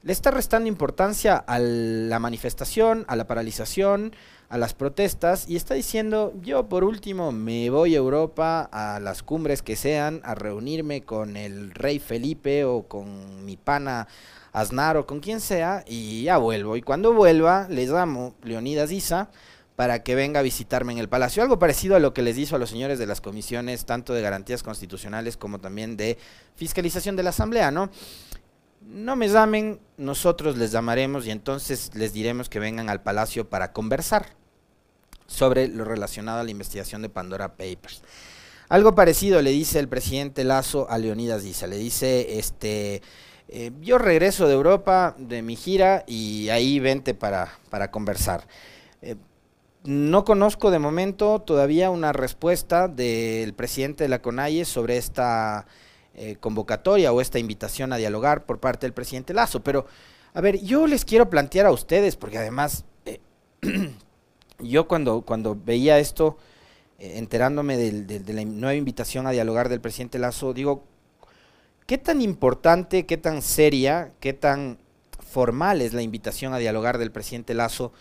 le 0.03 0.13
está 0.13 0.31
restando 0.31 0.67
importancia 0.67 1.37
a 1.37 1.59
la 1.59 2.19
manifestación, 2.19 3.05
a 3.07 3.15
la 3.15 3.27
paralización, 3.27 4.13
a 4.49 4.57
las 4.57 4.73
protestas 4.73 5.49
y 5.49 5.55
está 5.55 5.73
diciendo, 5.73 6.33
yo 6.41 6.67
por 6.69 6.83
último 6.83 7.31
me 7.31 7.69
voy 7.69 7.95
a 7.95 7.97
Europa 7.97 8.69
a 8.71 8.99
las 8.99 9.23
cumbres 9.23 9.61
que 9.61 9.75
sean, 9.75 10.21
a 10.23 10.35
reunirme 10.35 11.03
con 11.03 11.37
el 11.37 11.71
rey 11.71 11.99
Felipe 11.99 12.63
o 12.65 12.83
con 12.87 13.45
mi 13.45 13.57
pana 13.57 14.07
Aznar 14.51 14.97
o 14.97 15.07
con 15.07 15.19
quien 15.19 15.39
sea 15.39 15.83
y 15.87 16.23
ya 16.23 16.37
vuelvo. 16.37 16.77
Y 16.77 16.81
cuando 16.81 17.13
vuelva 17.13 17.67
les 17.69 17.89
llamo 17.89 18.35
Leonidas 18.43 18.91
Isa 18.91 19.29
para 19.75 20.03
que 20.03 20.15
venga 20.15 20.39
a 20.39 20.43
visitarme 20.43 20.93
en 20.93 20.99
el 20.99 21.09
Palacio. 21.09 21.41
Algo 21.41 21.59
parecido 21.59 21.95
a 21.95 21.99
lo 21.99 22.13
que 22.13 22.21
les 22.21 22.37
hizo 22.37 22.55
a 22.55 22.59
los 22.59 22.69
señores 22.69 22.99
de 22.99 23.07
las 23.07 23.21
comisiones, 23.21 23.85
tanto 23.85 24.13
de 24.13 24.21
garantías 24.21 24.63
constitucionales 24.63 25.37
como 25.37 25.59
también 25.59 25.97
de 25.97 26.17
fiscalización 26.55 27.15
de 27.15 27.23
la 27.23 27.31
Asamblea, 27.31 27.71
¿no? 27.71 27.89
no 28.87 29.15
me 29.15 29.27
llamen, 29.29 29.79
nosotros 29.97 30.57
les 30.57 30.71
llamaremos 30.71 31.25
y 31.25 31.31
entonces 31.31 31.91
les 31.93 32.13
diremos 32.13 32.49
que 32.49 32.59
vengan 32.59 32.89
al 32.89 33.01
palacio 33.01 33.49
para 33.49 33.71
conversar 33.71 34.27
sobre 35.27 35.67
lo 35.67 35.85
relacionado 35.85 36.39
a 36.39 36.43
la 36.43 36.51
investigación 36.51 37.01
de 37.01 37.09
Pandora 37.09 37.55
Papers. 37.55 38.03
Algo 38.69 38.95
parecido 38.95 39.41
le 39.41 39.51
dice 39.51 39.79
el 39.79 39.87
presidente 39.87 40.43
Lazo 40.43 40.89
a 40.89 40.97
Leonidas 40.97 41.43
Diza, 41.43 41.67
le 41.67 41.77
dice, 41.77 42.39
este, 42.39 43.01
eh, 43.47 43.71
yo 43.81 43.97
regreso 43.97 44.47
de 44.47 44.53
Europa 44.53 45.15
de 45.17 45.41
mi 45.41 45.55
gira 45.55 46.03
y 46.07 46.49
ahí 46.49 46.79
vente 46.79 47.13
para, 47.13 47.57
para 47.69 47.91
conversar. 47.91 48.47
Eh, 49.01 49.15
no 49.83 50.23
conozco 50.23 50.71
de 50.71 50.79
momento 50.79 51.39
todavía 51.39 51.89
una 51.89 52.13
respuesta 52.13 52.87
del 52.87 53.53
presidente 53.53 54.03
de 54.03 54.09
la 54.09 54.21
CONAIE 54.21 54.65
sobre 54.65 54.97
esta 54.97 55.65
eh, 56.15 56.37
convocatoria 56.39 57.11
o 57.11 57.21
esta 57.21 57.39
invitación 57.39 57.93
a 57.93 57.97
dialogar 57.97 58.45
por 58.45 58.59
parte 58.59 58.85
del 58.85 58.93
presidente 58.93 59.33
Lazo, 59.33 59.63
pero 59.63 59.85
a 60.33 60.41
ver, 60.41 60.61
yo 60.61 60.87
les 60.87 61.05
quiero 61.05 61.29
plantear 61.29 61.65
a 61.65 61.71
ustedes, 61.71 62.15
porque 62.15 62.37
además 62.37 62.85
yo 64.59 64.87
cuando, 64.87 65.21
cuando 65.21 65.55
veía 65.55 65.99
esto, 65.99 66.37
enterándome 66.97 67.77
de 67.77 68.33
la 68.33 68.45
nueva 68.45 68.75
invitación 68.75 69.27
a 69.27 69.31
dialogar 69.31 69.69
del 69.69 69.81
presidente 69.81 70.19
Lazo, 70.19 70.53
digo, 70.53 70.85
¿Qué 71.85 71.97
tan 71.97 72.21
importante, 72.21 73.05
qué 73.05 73.17
tan 73.17 73.41
seria, 73.41 74.13
qué 74.21 74.31
tan 74.33 74.77
formal 75.19 75.81
es 75.81 75.93
la 75.93 76.01
invitación 76.01 76.53
a 76.53 76.57
dialogar 76.57 76.97
del 76.97 77.11
presidente 77.11 77.53
Lazo 77.53 77.91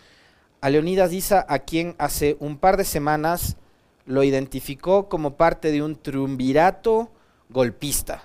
a 0.63 0.69
Leonidas 0.69 1.09
Diza, 1.11 1.45
a 1.49 1.59
quien 1.59 1.93
hace 1.97 2.37
un 2.39 2.57
par 2.57 2.77
de 2.77 2.85
semanas 2.85 3.57
lo 4.05 4.23
identificó 4.23 5.09
como 5.09 5.35
parte 5.35 5.73
de 5.73 5.83
un 5.83 5.97
triunvirato 5.97 7.11
golpista? 7.49 8.23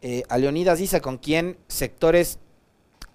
Eh, 0.00 0.22
a 0.30 0.38
Leonidas 0.38 0.78
Diza, 0.78 1.00
con 1.00 1.18
quien 1.18 1.58
sectores 1.68 2.38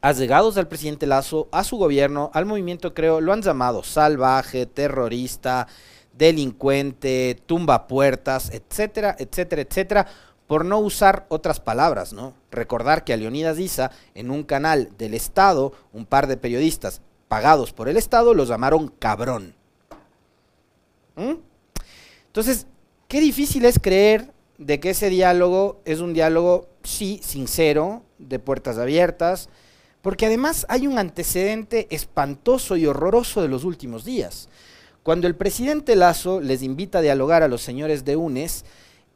allegados 0.01 0.57
al 0.57 0.67
presidente 0.67 1.07
Lazo, 1.07 1.49
a 1.51 1.63
su 1.63 1.77
gobierno, 1.77 2.29
al 2.35 2.45
movimiento, 2.45 2.93
creo, 2.93 3.19
lo 3.19 3.33
han 3.33 3.41
llamado 3.41 3.81
salvaje, 3.81 4.67
terrorista, 4.67 5.65
delincuente, 6.13 7.41
tumba 7.47 7.87
puertas, 7.87 8.51
etcétera, 8.51 9.15
etcétera, 9.17 9.63
etcétera 9.63 10.07
por 10.45 10.65
no 10.65 10.77
usar 10.77 11.25
otras 11.29 11.59
palabras, 11.59 12.13
¿no? 12.13 12.35
Recordar 12.51 13.03
que 13.03 13.13
a 13.13 13.17
Leonidas 13.17 13.57
Diza, 13.57 13.89
en 14.13 14.29
un 14.29 14.43
canal 14.43 14.91
del 14.99 15.15
Estado, 15.15 15.73
un 15.93 16.05
par 16.05 16.27
de 16.27 16.37
periodistas 16.37 17.01
pagados 17.29 17.71
por 17.71 17.87
el 17.87 17.95
Estado 17.95 18.33
los 18.33 18.49
llamaron 18.49 18.89
cabrón. 18.99 19.55
¿Mm? 21.15 21.35
Entonces, 22.27 22.67
qué 23.07 23.21
difícil 23.21 23.63
es 23.63 23.79
creer 23.79 24.33
de 24.57 24.81
que 24.81 24.89
ese 24.89 25.09
diálogo 25.09 25.79
es 25.85 25.99
un 26.01 26.13
diálogo, 26.13 26.67
sí, 26.83 27.21
sincero, 27.23 28.03
de 28.17 28.39
puertas 28.39 28.77
abiertas, 28.77 29.47
porque 30.01 30.25
además 30.25 30.65
hay 30.69 30.87
un 30.87 30.97
antecedente 30.97 31.87
espantoso 31.91 32.75
y 32.75 32.85
horroroso 32.85 33.41
de 33.41 33.47
los 33.47 33.63
últimos 33.63 34.03
días. 34.03 34.49
Cuando 35.03 35.27
el 35.27 35.35
presidente 35.35 35.95
Lazo 35.95 36.41
les 36.41 36.61
invita 36.61 36.97
a 36.97 37.01
dialogar 37.01 37.43
a 37.43 37.47
los 37.47 37.61
señores 37.61 38.05
de 38.05 38.15
UNES 38.15 38.65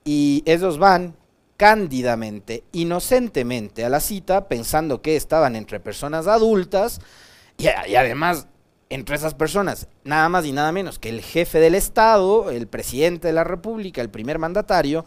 y 0.06 0.44
ellos 0.46 0.78
van 0.78 1.16
cándidamente, 1.58 2.64
inocentemente 2.72 3.86
a 3.86 3.90
la 3.90 4.00
cita, 4.00 4.48
pensando 4.48 5.02
que 5.02 5.16
estaban 5.16 5.56
entre 5.56 5.80
personas 5.80 6.28
adultas 6.28 7.00
y, 7.58 7.68
además 7.68 8.48
entre 8.90 9.16
esas 9.16 9.34
personas, 9.34 9.88
nada 10.04 10.30
más 10.30 10.46
y 10.46 10.52
nada 10.52 10.72
menos 10.72 11.00
que 11.00 11.10
el 11.10 11.22
jefe 11.22 11.60
del 11.60 11.74
Estado, 11.74 12.52
el 12.52 12.68
presidente 12.68 13.28
de 13.28 13.34
la 13.34 13.44
República, 13.44 14.02
el 14.02 14.10
primer 14.10 14.38
mandatario, 14.38 15.06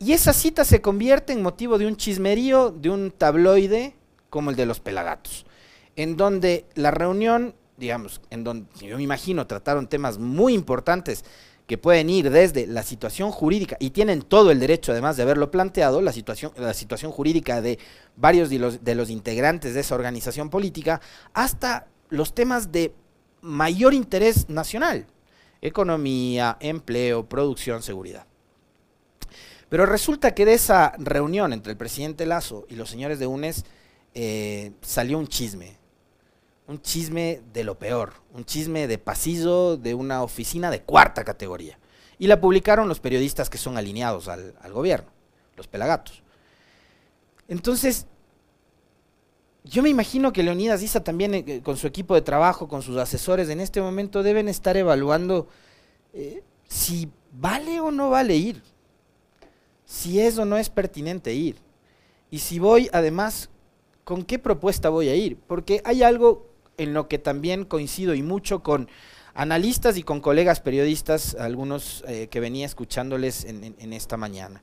y 0.00 0.12
esa 0.12 0.32
cita 0.32 0.64
se 0.64 0.80
convierte 0.80 1.32
en 1.32 1.42
motivo 1.42 1.78
de 1.78 1.86
un 1.86 1.96
chismerío, 1.96 2.70
de 2.70 2.90
un 2.90 3.12
tabloide 3.12 3.94
como 4.28 4.50
el 4.50 4.56
de 4.56 4.66
los 4.66 4.80
pelagatos, 4.80 5.46
en 5.94 6.16
donde 6.16 6.64
la 6.74 6.90
reunión, 6.90 7.54
digamos, 7.76 8.20
en 8.30 8.42
donde 8.42 8.66
yo 8.80 8.96
me 8.96 9.02
imagino 9.02 9.46
trataron 9.46 9.86
temas 9.86 10.18
muy 10.18 10.54
importantes 10.54 11.24
que 11.70 11.78
pueden 11.78 12.10
ir 12.10 12.30
desde 12.30 12.66
la 12.66 12.82
situación 12.82 13.30
jurídica, 13.30 13.76
y 13.78 13.90
tienen 13.90 14.22
todo 14.22 14.50
el 14.50 14.58
derecho 14.58 14.90
además 14.90 15.16
de 15.16 15.22
haberlo 15.22 15.52
planteado, 15.52 16.02
la 16.02 16.12
situación, 16.12 16.50
la 16.56 16.74
situación 16.74 17.12
jurídica 17.12 17.60
de 17.60 17.78
varios 18.16 18.50
de 18.50 18.58
los, 18.58 18.82
de 18.82 18.96
los 18.96 19.08
integrantes 19.08 19.74
de 19.74 19.78
esa 19.78 19.94
organización 19.94 20.50
política, 20.50 21.00
hasta 21.32 21.86
los 22.08 22.34
temas 22.34 22.72
de 22.72 22.92
mayor 23.40 23.94
interés 23.94 24.48
nacional, 24.48 25.06
economía, 25.62 26.56
empleo, 26.58 27.28
producción, 27.28 27.84
seguridad. 27.84 28.26
Pero 29.68 29.86
resulta 29.86 30.34
que 30.34 30.46
de 30.46 30.54
esa 30.54 30.94
reunión 30.98 31.52
entre 31.52 31.70
el 31.70 31.78
presidente 31.78 32.26
Lazo 32.26 32.66
y 32.68 32.74
los 32.74 32.90
señores 32.90 33.20
de 33.20 33.28
UNES 33.28 33.64
eh, 34.14 34.72
salió 34.80 35.18
un 35.18 35.28
chisme, 35.28 35.78
un 36.70 36.80
chisme 36.80 37.42
de 37.52 37.64
lo 37.64 37.76
peor, 37.76 38.12
un 38.32 38.44
chisme 38.44 38.86
de 38.86 38.96
pasillo 38.96 39.76
de 39.76 39.92
una 39.92 40.22
oficina 40.22 40.70
de 40.70 40.82
cuarta 40.82 41.24
categoría. 41.24 41.76
Y 42.16 42.28
la 42.28 42.40
publicaron 42.40 42.86
los 42.86 43.00
periodistas 43.00 43.50
que 43.50 43.58
son 43.58 43.76
alineados 43.76 44.28
al, 44.28 44.54
gobierno, 44.72 45.10
los 45.56 45.66
pelagatos. 45.66 46.22
Entonces, 47.48 48.06
yo 49.64 49.82
me 49.82 49.88
imagino 49.88 50.32
que 50.32 50.44
Leonidas 50.44 50.80
Issa 50.80 51.02
también 51.02 51.34
eh, 51.34 51.60
con 51.60 51.76
su 51.76 51.88
equipo 51.88 52.14
de 52.14 52.22
trabajo, 52.22 52.68
con 52.68 52.82
sus 52.82 52.98
asesores, 52.98 53.48
en 53.48 53.58
este 53.58 53.80
momento 53.80 54.22
deben 54.22 54.48
estar 54.48 54.76
evaluando 54.76 55.48
eh, 56.12 56.44
si 56.68 57.10
vale 57.32 57.80
o 57.80 57.90
no 57.90 58.10
vale 58.10 58.36
ir, 58.36 58.62
si 59.84 60.20
es 60.20 60.38
o 60.38 60.44
no 60.44 60.56
es 60.56 60.70
pertinente 60.70 61.34
ir, 61.34 61.56
y 62.30 62.38
si 62.38 62.60
voy 62.60 62.88
además, 62.92 63.50
¿con 64.04 64.22
qué 64.22 64.38
propuesta 64.38 64.88
voy 64.88 65.08
a 65.08 65.16
ir? 65.16 65.36
Porque 65.36 65.82
hay 65.84 66.04
algo 66.04 66.49
en 66.80 66.94
lo 66.94 67.08
que 67.08 67.18
también 67.18 67.64
coincido 67.64 68.14
y 68.14 68.22
mucho 68.22 68.62
con 68.62 68.88
analistas 69.34 69.96
y 69.96 70.02
con 70.02 70.20
colegas 70.20 70.60
periodistas, 70.60 71.34
algunos 71.34 72.02
eh, 72.08 72.28
que 72.28 72.40
venía 72.40 72.66
escuchándoles 72.66 73.44
en, 73.44 73.92
esta 73.92 74.16
mañana, 74.16 74.62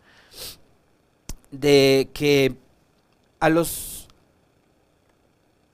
de 1.52 2.10
que 2.14 2.56
a 3.40 3.50
los, 3.50 4.08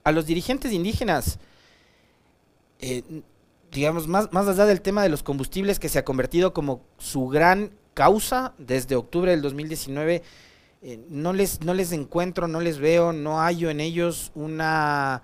a 0.04 0.12
los 0.12 0.26
dirigentes 0.26 0.72
indígenas, 0.72 1.38
eh, 2.80 3.02
digamos, 3.72 4.06
más, 4.06 4.32
más 4.32 4.46
allá 4.46 4.66
del 4.66 4.82
tema 4.82 5.02
de 5.02 5.08
los 5.08 5.22
combustibles 5.22 5.78
que 5.78 5.88
se 5.88 5.98
ha 5.98 6.04
convertido 6.04 6.52
como 6.52 6.82
su 6.98 7.28
gran 7.28 7.72
causa 7.94 8.52
desde 8.58 8.96
octubre 8.96 9.30
del 9.30 9.40
2019, 9.40 10.22
eh, 10.82 11.00
no, 11.08 11.32
les, 11.32 11.62
no 11.62 11.72
les 11.72 11.92
encuentro, 11.92 12.46
no 12.48 12.60
les 12.60 12.78
veo, 12.78 13.14
no 13.14 13.38
hallo 13.38 13.70
en 13.70 13.80
ellos 13.80 14.30
una 14.34 15.22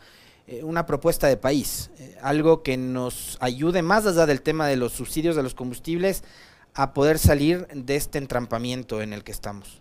eh, 0.51 0.65
una 0.65 0.85
propuesta 0.85 1.29
de 1.29 1.37
país, 1.37 1.93
eh, 2.01 2.19
algo 2.23 2.65
que 2.65 2.77
nos 2.77 3.39
ayude 3.41 3.83
más 3.83 4.05
allá 4.05 4.27
del 4.27 4.43
tema 4.43 4.67
de 4.67 4.75
los 4.75 4.91
subsidios 4.91 5.37
de 5.37 5.45
los 5.45 5.55
combustibles 5.55 6.25
a 6.75 6.93
poder 6.93 7.21
salir 7.21 7.69
de 7.69 7.95
este 7.95 8.19
entrampamiento 8.19 9.01
en 9.01 9.13
el 9.13 9.23
que 9.23 9.31
estamos. 9.31 9.81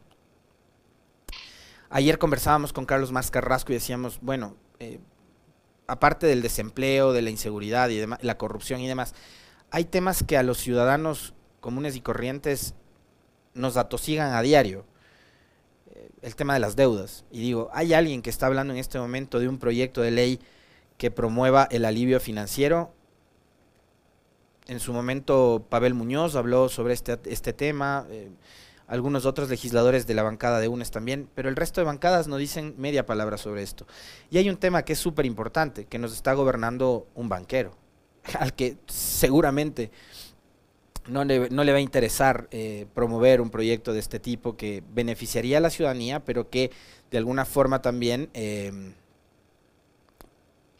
Ayer 1.89 2.19
conversábamos 2.19 2.71
con 2.71 2.85
Carlos 2.85 3.11
Más 3.11 3.31
Carrasco 3.31 3.71
y 3.71 3.77
decíamos, 3.77 4.19
bueno, 4.21 4.57
eh, 4.77 4.99
aparte 5.88 6.27
del 6.27 6.43
desempleo, 6.43 7.13
de 7.13 7.23
la 7.23 7.31
inseguridad 7.31 7.89
y 7.89 7.97
demás, 7.97 8.19
la 8.21 8.38
corrupción 8.38 8.79
y 8.79 8.88
demás, 8.88 9.15
hay 9.71 9.85
temas 9.85 10.21
que 10.21 10.38
a 10.38 10.43
los 10.43 10.59
ciudadanos 10.59 11.33
comunes 11.61 11.95
y 11.95 12.01
corrientes 12.01 12.75
nos 13.55 13.75
atosigan 13.75 14.33
a 14.33 14.43
diario 14.43 14.85
el 16.21 16.35
tema 16.35 16.53
de 16.53 16.59
las 16.59 16.75
deudas. 16.75 17.25
Y 17.31 17.39
digo, 17.39 17.71
hay 17.73 17.95
alguien 17.95 18.21
que 18.21 18.29
está 18.29 18.45
hablando 18.45 18.71
en 18.71 18.79
este 18.79 18.99
momento 18.99 19.39
de 19.39 19.49
un 19.49 19.57
proyecto 19.57 20.01
de 20.01 20.11
ley 20.11 20.39
que 21.00 21.10
promueva 21.10 21.68
el 21.72 21.86
alivio 21.86 22.20
financiero. 22.20 22.91
En 24.68 24.82
su 24.82 24.91
momento 24.91 25.65
Pavel 25.70 25.94
Muñoz 25.94 26.36
habló 26.36 26.68
sobre 26.68 26.94
este, 26.94 27.18
este 27.25 27.53
tema, 27.53 28.06
eh, 28.12 28.29
algunos 28.86 29.25
otros 29.25 29.50
legisladores 29.50 30.08
de 30.08 30.13
la 30.13 30.24
bancada 30.24 30.60
de 30.60 30.68
UNES 30.68 30.91
también, 30.91 31.29
pero 31.34 31.48
el 31.48 31.56
resto 31.56 31.79
de 31.79 31.86
bancadas 31.86 32.27
no 32.27 32.36
dicen 32.36 32.75
media 32.77 33.06
palabra 33.06 33.38
sobre 33.38 33.63
esto. 33.63 33.88
Y 34.29 34.39
hay 34.39 34.50
un 34.50 34.58
tema 34.58 34.84
que 34.84 34.91
es 34.94 35.00
súper 35.00 35.25
importante, 35.25 35.86
que 35.86 35.98
nos 36.00 36.13
está 36.13 36.34
gobernando 36.34 37.08
un 37.15 37.29
banquero, 37.29 37.77
al 38.38 38.53
que 38.53 38.75
seguramente 38.88 39.91
no 41.08 41.24
le, 41.24 41.39
va 41.48 41.77
a 41.77 41.79
interesar 41.79 42.50
eh, 42.51 42.88
promover 42.94 43.39
un 43.39 43.50
proyecto 43.50 43.94
de 43.94 44.00
este 44.00 44.20
tipo 44.20 44.58
que 44.58 44.84
beneficiaría 44.94 45.60
a 45.60 45.62
la 45.62 45.70
ciudadanía, 45.70 46.25
pero 46.25 46.50
que 46.50 46.72
de 47.10 47.18
alguna 47.18 47.46
forma 47.46 47.82
también... 47.82 48.29
Eh, 48.34 48.91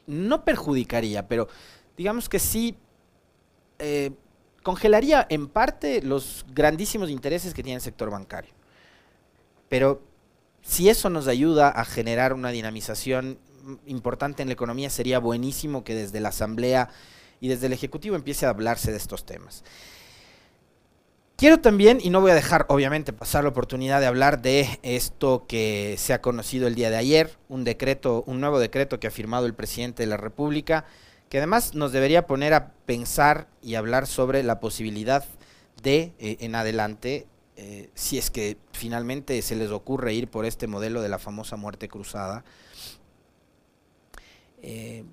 no 0.10 0.44
perjudicaría, 0.44 1.28
pero 1.28 1.48
digamos 1.96 2.28
que 2.28 2.40
sí 2.40 2.76
eh, 3.78 4.12
congelaría 4.64 5.26
en 5.30 5.48
parte 5.48 6.02
los 6.02 6.46
grandísimos 6.52 7.10
intereses 7.10 7.54
que 7.54 7.64
tiene 7.64 7.76
el 7.76 7.82
sector 7.82 8.10
bancario. 8.10 8.52
Pero 9.70 10.02
si 10.62 10.90
eso 10.90 11.10
nos 11.10 11.28
ayuda 11.28 11.70
a 11.70 11.86
generar 11.86 12.34
una 12.34 12.50
dinamización 12.50 13.38
importante 13.86 14.42
en 14.42 14.50
la 14.50 14.54
economía, 14.54 14.90
sería 14.90 15.20
buenísimo 15.20 15.84
que 15.84 15.94
desde 15.94 16.20
la 16.20 16.30
Asamblea 16.30 16.90
y 17.40 17.48
desde 17.48 17.68
el 17.68 17.74
Ejecutivo 17.74 18.16
empiece 18.16 18.48
a 18.48 18.50
hablarse 18.50 18.92
de 18.92 18.98
estos 18.98 19.26
temas. 19.26 19.64
Quiero 21.40 21.62
también, 21.62 22.00
y 22.04 22.10
no 22.10 22.20
voy 22.20 22.32
a 22.32 22.36
dejar 22.36 22.66
obviamente 22.68 23.14
pasar 23.14 23.46
la 23.46 23.52
oportunidad 23.52 24.02
de 24.02 24.08
hablar 24.08 24.42
de 24.42 24.78
esto 24.84 25.46
que 25.48 25.96
se 25.98 26.12
ha 26.12 26.20
conocido 26.20 26.68
el 26.68 26.76
día 26.76 26.90
de 26.90 26.98
ayer, 26.98 27.38
un 27.48 27.64
decreto, 27.64 28.26
un 28.28 28.42
nuevo 28.42 28.60
decreto 28.60 29.00
que 29.00 29.08
ha 29.08 29.12
firmado 29.12 29.46
el 29.46 29.54
presidente 29.54 30.04
de 30.04 30.08
la 30.08 30.18
República, 30.18 30.84
que 31.30 31.38
además 31.38 31.76
nos 31.76 31.94
debería 31.94 32.28
poner 32.28 32.54
a 32.54 32.74
pensar 32.86 33.48
y 33.62 33.76
hablar 33.76 34.06
sobre 34.06 34.44
la 34.44 34.60
posibilidad 34.60 35.24
de, 35.82 36.12
eh, 36.20 36.36
en 36.42 36.56
adelante, 36.56 37.26
eh, 37.56 37.90
si 37.94 38.18
es 38.18 38.30
que 38.32 38.58
finalmente 38.74 39.42
se 39.42 39.56
les 39.56 39.72
ocurre 39.72 40.14
ir 40.14 40.28
por 40.28 40.44
este 40.44 40.68
modelo 40.68 41.02
de 41.02 41.08
la 41.08 41.20
famosa 41.20 41.56
muerte 41.56 41.88
cruzada, 41.88 42.44
eh, 44.62 45.06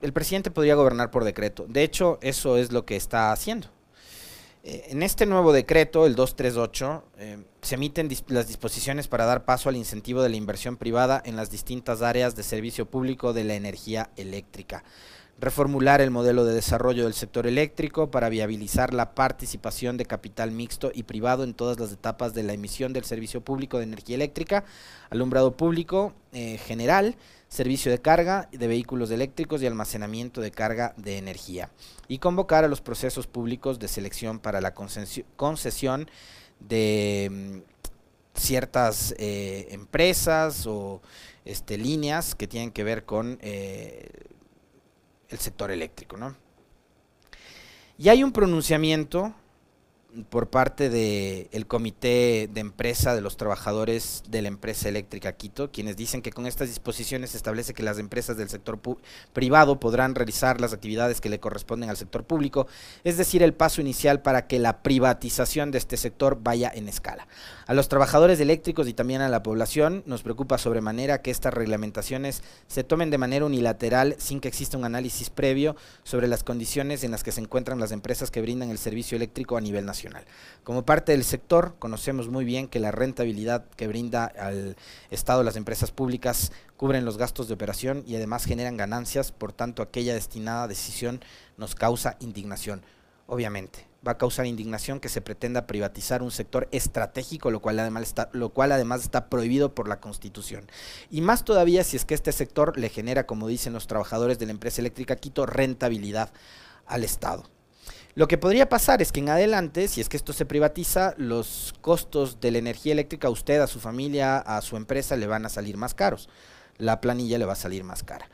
el 0.00 0.12
presidente 0.14 0.50
podría 0.50 0.74
gobernar 0.74 1.10
por 1.10 1.22
decreto. 1.22 1.66
De 1.68 1.82
hecho, 1.82 2.18
eso 2.22 2.56
es 2.56 2.72
lo 2.72 2.86
que 2.86 2.96
está 2.96 3.30
haciendo. 3.30 3.73
Eh, 4.66 4.86
en 4.88 5.02
este 5.02 5.26
nuevo 5.26 5.52
decreto, 5.52 6.06
el 6.06 6.14
238, 6.14 7.04
eh, 7.18 7.38
se 7.60 7.74
emiten 7.74 8.08
las 8.28 8.48
disposiciones 8.48 9.08
para 9.08 9.26
dar 9.26 9.44
paso 9.44 9.68
al 9.68 9.76
incentivo 9.76 10.22
de 10.22 10.30
la 10.30 10.36
inversión 10.36 10.78
privada 10.78 11.22
en 11.26 11.36
las 11.36 11.50
distintas 11.50 12.00
áreas 12.00 12.34
de 12.34 12.42
servicio 12.42 12.86
público 12.86 13.34
de 13.34 13.44
la 13.44 13.54
energía 13.54 14.10
eléctrica. 14.16 14.82
Reformular 15.40 16.00
el 16.00 16.12
modelo 16.12 16.44
de 16.44 16.54
desarrollo 16.54 17.04
del 17.04 17.14
sector 17.14 17.46
eléctrico 17.46 18.10
para 18.10 18.28
viabilizar 18.28 18.94
la 18.94 19.14
participación 19.14 19.96
de 19.96 20.06
capital 20.06 20.52
mixto 20.52 20.92
y 20.94 21.02
privado 21.02 21.42
en 21.42 21.54
todas 21.54 21.78
las 21.80 21.90
etapas 21.90 22.34
de 22.34 22.44
la 22.44 22.52
emisión 22.52 22.92
del 22.92 23.04
servicio 23.04 23.40
público 23.40 23.78
de 23.78 23.84
energía 23.84 24.14
eléctrica, 24.14 24.64
alumbrado 25.10 25.56
público 25.56 26.14
eh, 26.32 26.56
general, 26.58 27.16
servicio 27.48 27.90
de 27.90 28.00
carga 28.00 28.48
de 28.52 28.66
vehículos 28.68 29.10
eléctricos 29.10 29.60
y 29.60 29.66
almacenamiento 29.66 30.40
de 30.40 30.52
carga 30.52 30.94
de 30.96 31.18
energía. 31.18 31.70
Y 32.06 32.18
convocar 32.18 32.64
a 32.64 32.68
los 32.68 32.80
procesos 32.80 33.26
públicos 33.26 33.80
de 33.80 33.88
selección 33.88 34.38
para 34.38 34.60
la 34.60 34.72
concesión 34.72 36.08
de 36.60 37.28
mm, 37.30 38.38
ciertas 38.38 39.14
eh, 39.18 39.68
empresas 39.70 40.66
o 40.66 41.00
este, 41.44 41.78
líneas 41.78 42.34
que 42.34 42.46
tienen 42.46 42.70
que 42.70 42.84
ver 42.84 43.04
con 43.04 43.38
eh, 43.42 44.10
el 45.28 45.38
sector 45.38 45.70
eléctrico. 45.70 46.16
¿no? 46.16 46.36
Y 47.98 48.08
hay 48.08 48.24
un 48.24 48.32
pronunciamiento 48.32 49.34
por 50.30 50.48
parte 50.48 50.90
del 50.90 51.66
comité 51.66 52.48
de 52.52 52.60
empresa 52.60 53.14
de 53.14 53.20
los 53.20 53.36
trabajadores 53.36 54.22
de 54.28 54.42
la 54.42 54.48
empresa 54.48 54.88
eléctrica 54.88 55.32
Quito, 55.32 55.70
quienes 55.70 55.96
dicen 55.96 56.22
que 56.22 56.32
con 56.32 56.46
estas 56.46 56.68
disposiciones 56.68 57.30
se 57.30 57.36
establece 57.36 57.74
que 57.74 57.82
las 57.82 57.98
empresas 57.98 58.36
del 58.36 58.48
sector 58.48 58.78
privado 59.32 59.80
podrán 59.80 60.14
realizar 60.14 60.60
las 60.60 60.72
actividades 60.72 61.20
que 61.20 61.28
le 61.28 61.40
corresponden 61.40 61.90
al 61.90 61.96
sector 61.96 62.24
público, 62.24 62.66
es 63.02 63.16
decir, 63.16 63.42
el 63.42 63.54
paso 63.54 63.80
inicial 63.80 64.22
para 64.22 64.46
que 64.46 64.58
la 64.58 64.82
privatización 64.82 65.70
de 65.70 65.78
este 65.78 65.96
sector 65.96 66.38
vaya 66.42 66.70
en 66.74 66.88
escala. 66.88 67.26
A 67.66 67.74
los 67.74 67.88
trabajadores 67.88 68.38
eléctricos 68.40 68.88
y 68.88 68.94
también 68.94 69.20
a 69.20 69.28
la 69.28 69.42
población 69.42 70.02
nos 70.06 70.22
preocupa 70.22 70.58
sobremanera 70.58 71.22
que 71.22 71.30
estas 71.30 71.54
reglamentaciones 71.54 72.42
se 72.68 72.84
tomen 72.84 73.10
de 73.10 73.18
manera 73.18 73.46
unilateral 73.46 74.16
sin 74.18 74.40
que 74.40 74.48
exista 74.48 74.78
un 74.78 74.84
análisis 74.84 75.30
previo 75.30 75.74
sobre 76.02 76.28
las 76.28 76.44
condiciones 76.44 77.04
en 77.04 77.10
las 77.10 77.22
que 77.22 77.32
se 77.32 77.40
encuentran 77.40 77.80
las 77.80 77.92
empresas 77.92 78.30
que 78.30 78.42
brindan 78.42 78.70
el 78.70 78.78
servicio 78.78 79.16
eléctrico 79.16 79.56
a 79.56 79.60
nivel 79.60 79.86
nacional. 79.86 80.03
Como 80.62 80.84
parte 80.84 81.12
del 81.12 81.24
sector, 81.24 81.76
conocemos 81.78 82.28
muy 82.28 82.44
bien 82.44 82.68
que 82.68 82.80
la 82.80 82.90
rentabilidad 82.90 83.66
que 83.76 83.86
brinda 83.86 84.24
al 84.24 84.76
Estado 85.10 85.42
las 85.42 85.56
empresas 85.56 85.90
públicas 85.90 86.52
cubren 86.76 87.04
los 87.04 87.18
gastos 87.18 87.48
de 87.48 87.54
operación 87.54 88.02
y 88.06 88.16
además 88.16 88.44
generan 88.44 88.76
ganancias, 88.76 89.32
por 89.32 89.52
tanto 89.52 89.82
aquella 89.82 90.14
destinada 90.14 90.68
decisión 90.68 91.20
nos 91.56 91.74
causa 91.74 92.16
indignación. 92.20 92.82
Obviamente, 93.26 93.86
va 94.06 94.12
a 94.12 94.18
causar 94.18 94.46
indignación 94.46 95.00
que 95.00 95.08
se 95.08 95.22
pretenda 95.22 95.66
privatizar 95.66 96.22
un 96.22 96.30
sector 96.30 96.68
estratégico, 96.72 97.50
lo 97.50 97.60
cual 97.60 97.78
además 97.78 98.02
está, 98.02 98.28
lo 98.32 98.50
cual 98.50 98.72
además 98.72 99.02
está 99.02 99.30
prohibido 99.30 99.74
por 99.74 99.88
la 99.88 100.00
Constitución. 100.00 100.70
Y 101.10 101.22
más 101.22 101.44
todavía 101.44 101.84
si 101.84 101.96
es 101.96 102.04
que 102.04 102.14
este 102.14 102.32
sector 102.32 102.78
le 102.78 102.90
genera, 102.90 103.26
como 103.26 103.48
dicen 103.48 103.72
los 103.72 103.86
trabajadores 103.86 104.38
de 104.38 104.46
la 104.46 104.52
empresa 104.52 104.82
eléctrica 104.82 105.16
Quito, 105.16 105.46
rentabilidad 105.46 106.32
al 106.86 107.04
Estado. 107.04 107.44
Lo 108.16 108.28
que 108.28 108.38
podría 108.38 108.68
pasar 108.68 109.02
es 109.02 109.10
que 109.10 109.18
en 109.18 109.28
adelante, 109.28 109.88
si 109.88 110.00
es 110.00 110.08
que 110.08 110.16
esto 110.16 110.32
se 110.32 110.46
privatiza, 110.46 111.14
los 111.16 111.74
costos 111.80 112.40
de 112.40 112.52
la 112.52 112.58
energía 112.58 112.92
eléctrica 112.92 113.26
a 113.26 113.32
usted, 113.32 113.60
a 113.60 113.66
su 113.66 113.80
familia, 113.80 114.38
a 114.38 114.60
su 114.62 114.76
empresa 114.76 115.16
le 115.16 115.26
van 115.26 115.44
a 115.46 115.48
salir 115.48 115.76
más 115.76 115.94
caros. 115.94 116.28
La 116.78 117.00
planilla 117.00 117.38
le 117.38 117.44
va 117.44 117.54
a 117.54 117.56
salir 117.56 117.82
más 117.82 118.04
cara. 118.04 118.28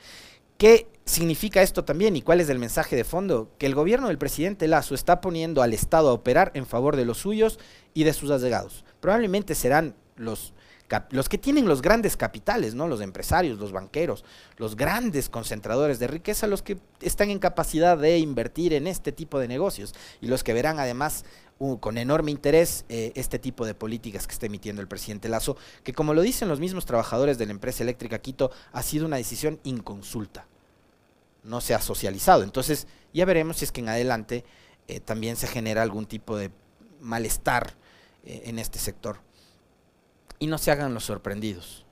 ¿Qué 0.59 0.87
significa 1.07 1.63
esto 1.63 1.87
también 1.87 2.15
y 2.15 2.21
cuál 2.21 2.43
es 2.43 2.51
el 2.51 2.59
mensaje 2.59 2.95
de 2.95 3.05
fondo? 3.05 3.51
Que 3.57 3.65
el 3.65 3.75
gobierno 3.75 4.09
del 4.09 4.19
presidente 4.19 4.69
Lazo 4.69 4.95
está 4.95 5.23
poniendo 5.23 5.63
al 5.63 5.73
Estado 5.73 6.11
a 6.11 6.13
operar 6.13 6.51
en 6.53 6.67
favor 6.67 6.97
de 6.97 7.07
los 7.07 7.17
suyos 7.17 7.59
y 7.95 8.05
de 8.05 8.13
sus 8.13 8.31
allegados. 8.31 8.85
Probablemente 9.01 9.55
serán 9.55 9.95
los 10.17 10.53
los 11.11 11.29
que 11.29 11.39
tienen 11.39 11.69
los 11.69 11.83
grandes 11.83 12.17
capitales, 12.17 12.75
¿no? 12.75 12.89
Los 12.89 13.01
empresarios, 13.01 13.59
los 13.59 13.73
banqueros, 13.73 14.25
los 14.57 14.77
grandes 14.77 15.29
concentradores 15.29 15.99
de 15.99 16.09
riqueza, 16.09 16.47
los 16.47 16.63
que 16.63 16.79
están 17.01 17.31
en 17.31 17.39
capacidad 17.39 17.97
de 17.97 18.19
invertir 18.19 18.73
en 18.73 18.87
este 18.87 19.13
tipo 19.13 19.39
de 19.39 19.49
negocios 19.49 19.95
y 20.21 20.27
los 20.27 20.43
que 20.43 20.53
verán 20.53 20.79
además 20.79 21.25
con 21.79 21.99
enorme 21.99 22.31
interés 22.31 22.87
eh, 22.89 23.13
este 23.17 23.39
tipo 23.39 23.67
de 23.67 23.75
políticas 23.75 24.27
que 24.27 24.33
está 24.33 24.47
emitiendo 24.47 24.81
el 24.81 24.89
presidente 24.89 25.29
Lazo, 25.29 25.59
que 25.85 25.93
como 25.93 26.15
lo 26.15 26.23
dicen 26.23 26.49
los 26.49 26.59
mismos 26.59 26.87
trabajadores 26.87 27.37
de 27.37 27.45
la 27.45 27.53
empresa 27.53 27.83
eléctrica 27.83 28.19
Quito, 28.19 28.51
ha 28.73 28.83
sido 28.83 29.05
una 29.05 29.17
decisión 29.19 29.61
inconsulta. 29.63 30.47
No 31.45 31.61
se 31.61 31.75
ha 31.75 31.81
socializado. 31.83 32.45
Entonces, 32.45 32.87
ya 33.13 33.27
veremos 33.27 33.59
si 33.59 33.67
es 33.67 33.73
que 33.73 33.83
en 33.83 33.91
adelante 33.91 34.45
eh, 34.89 35.01
también 35.01 35.37
se 35.37 35.47
genera 35.47 35.83
algún 35.83 36.07
tipo 36.07 36.37
de 36.37 36.51
malestar 36.99 37.75
eh, 38.25 38.43
en 38.47 38.59
este 38.59 38.79
sector. 38.79 39.19
Y 40.41 40.47
no 40.47 40.59
se 40.59 40.73
hagan 40.73 40.95
los 40.95 41.05
sorprendidos. 41.05 41.85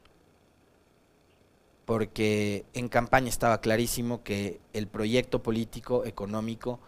Porque 1.84 2.64
en 2.72 2.88
campaña 2.88 3.28
estaba 3.28 3.60
clarísimo 3.60 4.24
que 4.24 4.58
el 4.72 4.88
proyecto 4.88 5.42
político, 5.42 6.04
económico 6.04 6.80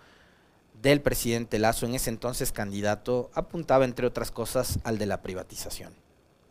del 0.82 1.02
presidente 1.02 1.58
Lazo, 1.58 1.84
en 1.86 1.94
ese 1.94 2.10
entonces 2.10 2.50
candidato, 2.50 3.30
apuntaba 3.34 3.84
entre 3.84 4.06
otras 4.06 4.30
cosas 4.30 4.78
al 4.84 4.98
de 4.98 5.06
la 5.06 5.20
privatización. 5.20 5.92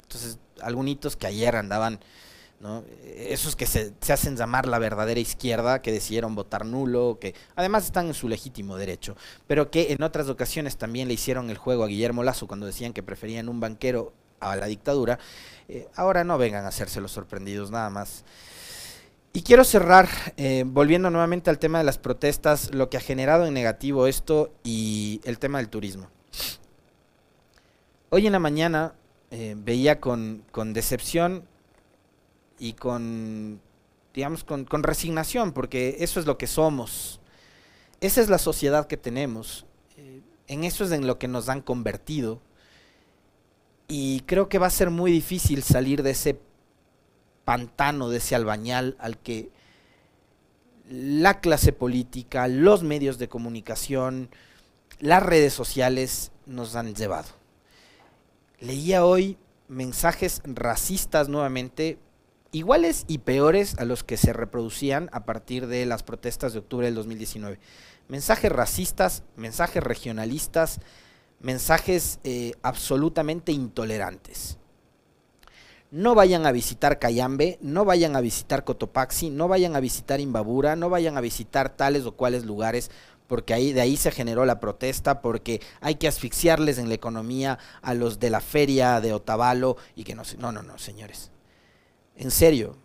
Entonces, 0.04 0.38
algunos 0.62 1.16
que 1.16 1.28
ayer 1.28 1.56
andaban, 1.56 2.00
¿no? 2.60 2.84
esos 3.04 3.56
que 3.56 3.66
se, 3.66 3.94
se, 4.02 4.14
hacen 4.14 4.38
llamar 4.38 4.68
la 4.68 4.78
verdadera 4.78 5.20
izquierda, 5.20 5.82
que 5.82 5.92
decidieron 5.92 6.36
votar 6.36 6.66
nulo, 6.66 7.18
que 7.20 7.34
además 7.56 7.86
están 7.86 8.08
en 8.08 8.14
su 8.14 8.28
legítimo 8.28 8.78
derecho, 8.78 9.16
pero 9.48 9.72
que 9.72 9.94
en 9.94 10.04
otras 10.04 10.30
ocasiones 10.30 10.78
también 10.78 11.08
le 11.08 11.16
hicieron 11.16 11.50
el 11.50 11.58
juego 11.58 11.84
a 11.84 11.88
Guillermo 11.88 12.24
Lazo 12.24 12.48
cuando 12.48 12.68
decían 12.68 12.94
que 12.94 13.02
preferían 13.02 13.50
un 13.50 13.60
banquero 13.60 14.14
a 14.40 14.56
la 14.56 14.66
dictadura, 14.68 15.20
eh, 15.68 15.88
ahora 15.96 16.24
no 16.24 16.38
vengan 16.38 16.66
a 16.66 16.70
hacerse 16.70 17.00
los 17.00 17.12
sorprendidos 17.12 17.72
nada 17.72 17.90
más. 17.90 18.24
Y 19.34 19.44
quiero 19.44 19.64
cerrar, 19.64 20.10
eh, 20.38 20.64
volviendo 20.66 21.12
nuevamente 21.12 21.52
al 21.52 21.60
tema 21.60 21.78
de 21.78 21.84
las 21.84 22.00
protestas, 22.00 22.74
lo 22.74 22.90
que 22.90 22.98
ha 22.98 23.02
generado 23.02 23.46
en 23.46 23.54
negativo 23.54 24.08
esto 24.08 24.52
y 24.64 25.22
el 25.24 25.38
tema 25.38 25.60
del 25.60 25.70
turismo. 25.70 26.08
Hoy 28.10 28.26
en 28.26 28.34
la 28.34 28.40
mañana 28.40 28.96
eh, 29.30 29.54
veía 29.56 30.00
con, 30.00 30.44
decepción 30.74 31.44
y 32.58 32.74
con, 32.74 33.62
digamos, 34.16 34.44
con, 34.44 34.66
con 34.66 34.82
resignación, 34.82 35.54
porque 35.54 35.98
eso 36.00 36.20
es 36.20 36.26
lo 36.26 36.40
que 36.40 36.48
somos. 36.48 37.20
Esa 38.02 38.22
es 38.22 38.30
la 38.30 38.40
sociedad 38.40 38.88
que 38.88 38.98
tenemos. 38.98 39.68
en 40.48 40.64
eso 40.64 40.84
es 40.84 40.92
en 40.92 41.06
lo 41.06 41.20
que 41.20 41.28
nos 41.28 41.48
han 41.50 41.62
convertido 41.62 42.42
y 43.90 44.22
creo 44.22 44.48
que 44.48 44.60
va 44.60 44.68
a 44.68 44.72
ser 44.72 44.92
muy 44.92 45.12
difícil 45.12 45.64
salir 45.64 46.04
de 46.04 46.12
ese 46.12 46.40
pantano, 47.44 48.10
de 48.10 48.18
ese 48.18 48.36
albañal 48.36 48.96
al 49.00 49.18
que 49.18 49.50
la 50.88 51.42
clase 51.42 51.74
política, 51.74 52.48
los 52.48 52.84
medios 52.84 53.18
de 53.18 53.28
comunicación, 53.28 54.30
las 55.00 55.24
redes 55.24 55.54
sociales 55.54 56.32
nos 56.46 56.76
han 56.76 56.94
llevado. 56.94 57.30
Leía 58.60 59.06
hoy 59.06 59.38
mensajes 59.68 60.42
racistas 60.46 61.28
nuevamente, 61.28 61.98
iguales 62.52 63.06
y 63.08 63.20
peores 63.20 63.76
a 63.80 63.86
los 63.86 64.04
que 64.04 64.18
se 64.18 64.34
reproducían 64.34 65.10
a 65.12 65.26
partir 65.26 65.66
de 65.66 65.88
las 65.88 66.04
protestas 66.04 66.54
de 66.54 66.60
octubre 66.60 66.86
del 66.86 66.96
2019. 66.96 67.60
Mensajes 68.08 68.52
racistas, 68.52 69.24
mensajes 69.36 69.84
regionalistas, 69.84 70.80
mensajes 71.40 72.20
eh, 72.24 72.54
absolutamente 72.62 73.52
intolerantes. 73.52 74.58
No 75.92 76.14
vayan 76.14 76.46
a 76.46 76.52
visitar 76.52 77.00
Cayambe, 77.00 77.58
no 77.62 77.84
vayan 77.84 78.16
a 78.16 78.22
visitar 78.22 78.64
Cotopaxi, 78.64 79.32
no 79.32 79.48
vayan 79.48 79.76
a 79.76 79.80
visitar 79.80 80.20
Imbabura, 80.20 80.76
no 80.76 80.90
vayan 80.90 81.18
a 81.18 81.22
visitar 81.22 81.76
tales 81.76 82.06
o 82.06 82.12
cuales 82.12 82.46
lugares, 82.46 82.92
porque 83.26 83.56
ahí 83.56 83.74
de 83.74 83.82
ahí 83.82 83.98
se 83.98 84.12
generó 84.12 84.46
la 84.46 84.60
protesta, 84.60 85.22
porque 85.22 85.62
hay 85.82 85.96
que 85.96 86.08
asfixiarles 86.08 86.78
en 86.78 86.90
la 86.90 86.96
economía 86.96 87.58
a 87.82 87.96
los 87.96 88.20
de 88.20 88.30
la 88.30 88.40
feria 88.40 89.02
de 89.02 89.14
Otavalo 89.14 89.78
y 89.96 90.04
que 90.04 90.14
no 90.14 90.24
no, 90.38 90.52
no, 90.52 90.62
no, 90.62 90.78
señores. 90.78 91.32
En 92.16 92.30
serio, 92.30 92.76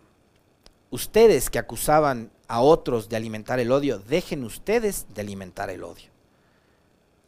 ustedes 0.89 1.51
que 1.51 1.59
acusaban 1.59 2.31
a 2.47 2.61
otros 2.61 3.07
de 3.09 3.17
alimentar 3.17 3.59
el 3.59 3.71
odio, 3.71 3.99
dejen 3.99 4.43
ustedes 4.43 5.05
de 5.13 5.21
alimentar 5.21 5.69
el 5.69 5.83
odio. 5.83 6.09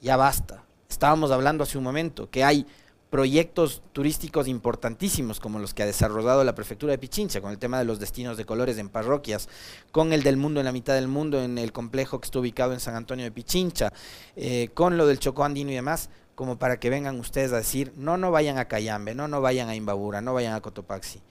Ya 0.01 0.15
basta 0.15 0.66
Estábamos 0.89 1.31
hablando 1.31 1.63
hace 1.63 1.77
un 1.77 1.83
momento 1.83 2.29
que 2.29 2.43
hay 2.43 2.65
proyectos 3.09 3.81
turísticos 3.93 4.47
importantísimos 4.47 5.39
como 5.39 5.59
los 5.59 5.73
que 5.73 5.83
ha 5.83 5.85
desarrollado 5.85 6.43
la 6.43 6.55
prefectura 6.55 6.91
de 6.91 6.97
Pichincha 6.97 7.39
con 7.39 7.51
el 7.51 7.57
tema 7.57 7.79
de 7.79 7.85
los 7.85 7.99
destinos 7.99 8.37
de 8.37 8.45
colores 8.45 8.77
en 8.77 8.89
parroquias, 8.89 9.47
con 9.91 10.11
el 10.11 10.23
del 10.23 10.37
mundo 10.37 10.59
en 10.59 10.65
la 10.65 10.71
mitad 10.71 10.93
del 10.93 11.07
mundo 11.07 11.41
en 11.41 11.57
el 11.57 11.71
complejo 11.71 12.19
que 12.19 12.25
está 12.25 12.39
ubicado 12.39 12.73
en 12.73 12.79
San 12.79 12.95
Antonio 12.95 13.23
de 13.23 13.31
Pichincha, 13.31 13.93
eh, 14.35 14.69
con 14.73 14.97
lo 14.97 15.07
del 15.07 15.19
Chocó 15.19 15.45
Andino 15.45 15.71
y 15.71 15.75
demás, 15.75 16.09
como 16.35 16.59
para 16.59 16.79
que 16.79 16.89
vengan 16.89 17.19
ustedes 17.19 17.53
a 17.53 17.57
decir, 17.57 17.93
no, 17.95 18.17
no 18.17 18.31
vayan 18.31 18.57
a 18.57 18.65
Cayambe, 18.65 19.15
no, 19.15 19.27
no 19.27 19.41
vayan 19.41 19.69
a 19.69 19.75
Imbabura, 19.75 20.21
no 20.21 20.33
vayan 20.33 20.53
a 20.53 20.61
Cotopaxi. 20.61 21.21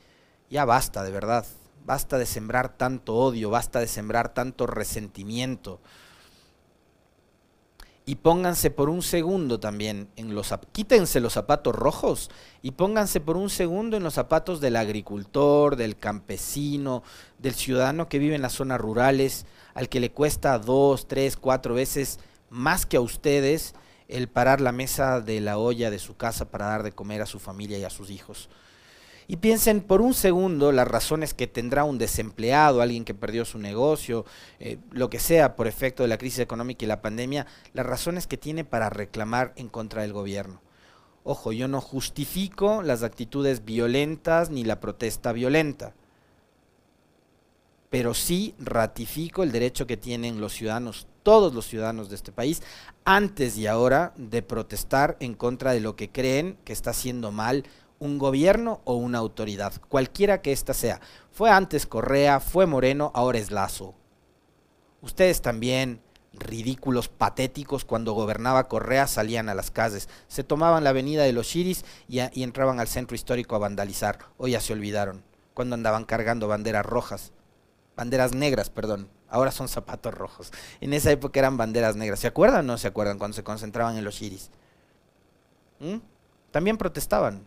Ya 0.50 0.64
basta, 0.64 1.02
de 1.02 1.10
verdad, 1.10 1.44
basta 1.84 2.18
de 2.18 2.26
sembrar 2.26 2.76
tanto 2.76 3.14
odio, 3.14 3.50
basta 3.50 3.80
de 3.80 3.86
sembrar 3.86 4.32
tanto 4.32 4.66
resentimiento 4.66 5.80
y 8.08 8.14
pónganse 8.14 8.70
por 8.70 8.88
un 8.88 9.02
segundo 9.02 9.58
también 9.58 10.08
en 10.14 10.32
los 10.32 10.54
quítense 10.70 11.18
los 11.18 11.32
zapatos 11.32 11.74
rojos 11.74 12.30
y 12.62 12.70
pónganse 12.70 13.20
por 13.20 13.36
un 13.36 13.50
segundo 13.50 13.96
en 13.96 14.04
los 14.04 14.14
zapatos 14.14 14.60
del 14.60 14.76
agricultor, 14.76 15.74
del 15.74 15.98
campesino, 15.98 17.02
del 17.38 17.54
ciudadano 17.54 18.08
que 18.08 18.20
vive 18.20 18.36
en 18.36 18.42
las 18.42 18.52
zonas 18.52 18.80
rurales, 18.80 19.44
al 19.74 19.88
que 19.88 19.98
le 19.98 20.12
cuesta 20.12 20.56
dos, 20.60 21.08
tres, 21.08 21.36
cuatro 21.36 21.74
veces 21.74 22.20
más 22.48 22.86
que 22.86 22.96
a 22.96 23.00
ustedes 23.00 23.74
el 24.06 24.28
parar 24.28 24.60
la 24.60 24.70
mesa 24.70 25.20
de 25.20 25.40
la 25.40 25.58
olla 25.58 25.90
de 25.90 25.98
su 25.98 26.16
casa 26.16 26.48
para 26.48 26.66
dar 26.66 26.84
de 26.84 26.92
comer 26.92 27.22
a 27.22 27.26
su 27.26 27.40
familia 27.40 27.76
y 27.76 27.82
a 27.82 27.90
sus 27.90 28.10
hijos. 28.10 28.48
Y 29.28 29.36
piensen 29.38 29.80
por 29.80 30.00
un 30.00 30.14
segundo 30.14 30.70
las 30.70 30.86
razones 30.86 31.34
que 31.34 31.48
tendrá 31.48 31.84
un 31.84 31.98
desempleado, 31.98 32.80
alguien 32.80 33.04
que 33.04 33.14
perdió 33.14 33.44
su 33.44 33.58
negocio, 33.58 34.24
eh, 34.60 34.78
lo 34.92 35.10
que 35.10 35.18
sea 35.18 35.56
por 35.56 35.66
efecto 35.66 36.04
de 36.04 36.08
la 36.08 36.18
crisis 36.18 36.38
económica 36.38 36.84
y 36.84 36.88
la 36.88 37.02
pandemia, 37.02 37.46
las 37.72 37.86
razones 37.86 38.26
que 38.28 38.36
tiene 38.36 38.64
para 38.64 38.88
reclamar 38.88 39.52
en 39.56 39.68
contra 39.68 40.02
del 40.02 40.12
gobierno. 40.12 40.60
Ojo, 41.24 41.52
yo 41.52 41.66
no 41.66 41.80
justifico 41.80 42.82
las 42.82 43.02
actitudes 43.02 43.64
violentas 43.64 44.50
ni 44.50 44.62
la 44.62 44.78
protesta 44.78 45.32
violenta, 45.32 45.92
pero 47.90 48.14
sí 48.14 48.54
ratifico 48.60 49.42
el 49.42 49.50
derecho 49.50 49.88
que 49.88 49.96
tienen 49.96 50.40
los 50.40 50.52
ciudadanos, 50.52 51.08
todos 51.24 51.52
los 51.52 51.66
ciudadanos 51.66 52.10
de 52.10 52.14
este 52.14 52.30
país, 52.30 52.62
antes 53.04 53.58
y 53.58 53.66
ahora, 53.66 54.12
de 54.16 54.42
protestar 54.42 55.16
en 55.18 55.34
contra 55.34 55.72
de 55.72 55.80
lo 55.80 55.96
que 55.96 56.12
creen 56.12 56.58
que 56.64 56.72
está 56.72 56.90
haciendo 56.90 57.32
mal 57.32 57.64
un 57.98 58.18
gobierno 58.18 58.80
o 58.85 58.94
una 58.94 59.18
autoridad, 59.18 59.72
cualquiera 59.88 60.42
que 60.42 60.52
ésta 60.52 60.74
sea. 60.74 61.00
Fue 61.32 61.50
antes 61.50 61.87
Correa, 61.87 62.40
fue 62.40 62.66
Moreno, 62.66 63.11
ahora 63.14 63.38
es 63.38 63.50
Lazo. 63.50 63.94
Ustedes 65.00 65.40
también, 65.42 66.00
ridículos, 66.32 67.09
patéticos, 67.09 67.85
cuando 67.85 68.12
gobernaba 68.12 68.68
Correa 68.68 69.06
salían 69.06 69.48
a 69.48 69.54
las 69.54 69.70
calles, 69.70 70.09
se 70.28 70.44
tomaban 70.44 70.85
la 70.85 70.90
avenida 70.90 71.24
de 71.24 71.32
los 71.32 71.48
Chiris 71.48 71.85
y, 72.09 72.20
entraban 72.42 72.80
al 72.80 72.88
centro 72.88 73.14
histórico 73.14 73.54
a 73.54 73.61
vandalizar. 73.61 74.18
Hoy 74.37 74.52
ya 74.52 74.61
se 74.61 74.72
olvidaron, 74.72 75.22
cuando 75.54 75.74
andaban 75.74 76.04
cargando 76.04 76.48
banderas 76.48 76.85
rojas, 76.85 77.32
banderas 77.96 78.35
negras, 78.35 78.70
perdón. 78.70 79.09
Ahora 79.28 79.50
son 79.50 79.68
zapatos 79.68 80.14
rojos. 80.14 80.52
En 80.80 80.92
esa 80.92 81.11
época 81.11 81.40
eran 81.40 81.56
banderas 81.56 81.96
negras. 81.96 82.20
¿Se 82.20 82.28
acuerdan 82.28 82.61
o 82.61 82.72
no 82.72 82.78
se 82.78 82.87
acuerdan 82.87 83.18
cuando 83.18 83.35
se 83.35 83.42
concentraban 83.42 83.96
en 83.96 84.04
los 84.04 84.14
Chiris? 84.14 84.50
¿Mm? 85.80 85.96
También 86.52 86.78
protestaban 86.78 87.44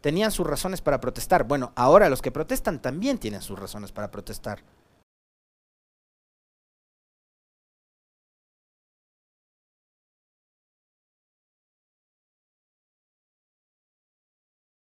tenían 0.00 0.30
sus 0.30 0.46
razones 0.46 0.80
para 0.80 1.00
protestar. 1.00 1.44
Bueno, 1.44 1.72
ahora 1.74 2.08
los 2.08 2.22
que 2.22 2.32
protestan 2.32 2.80
también 2.80 3.18
tienen 3.18 3.42
sus 3.42 3.58
razones 3.58 3.92
para 3.92 4.10
protestar. 4.10 4.62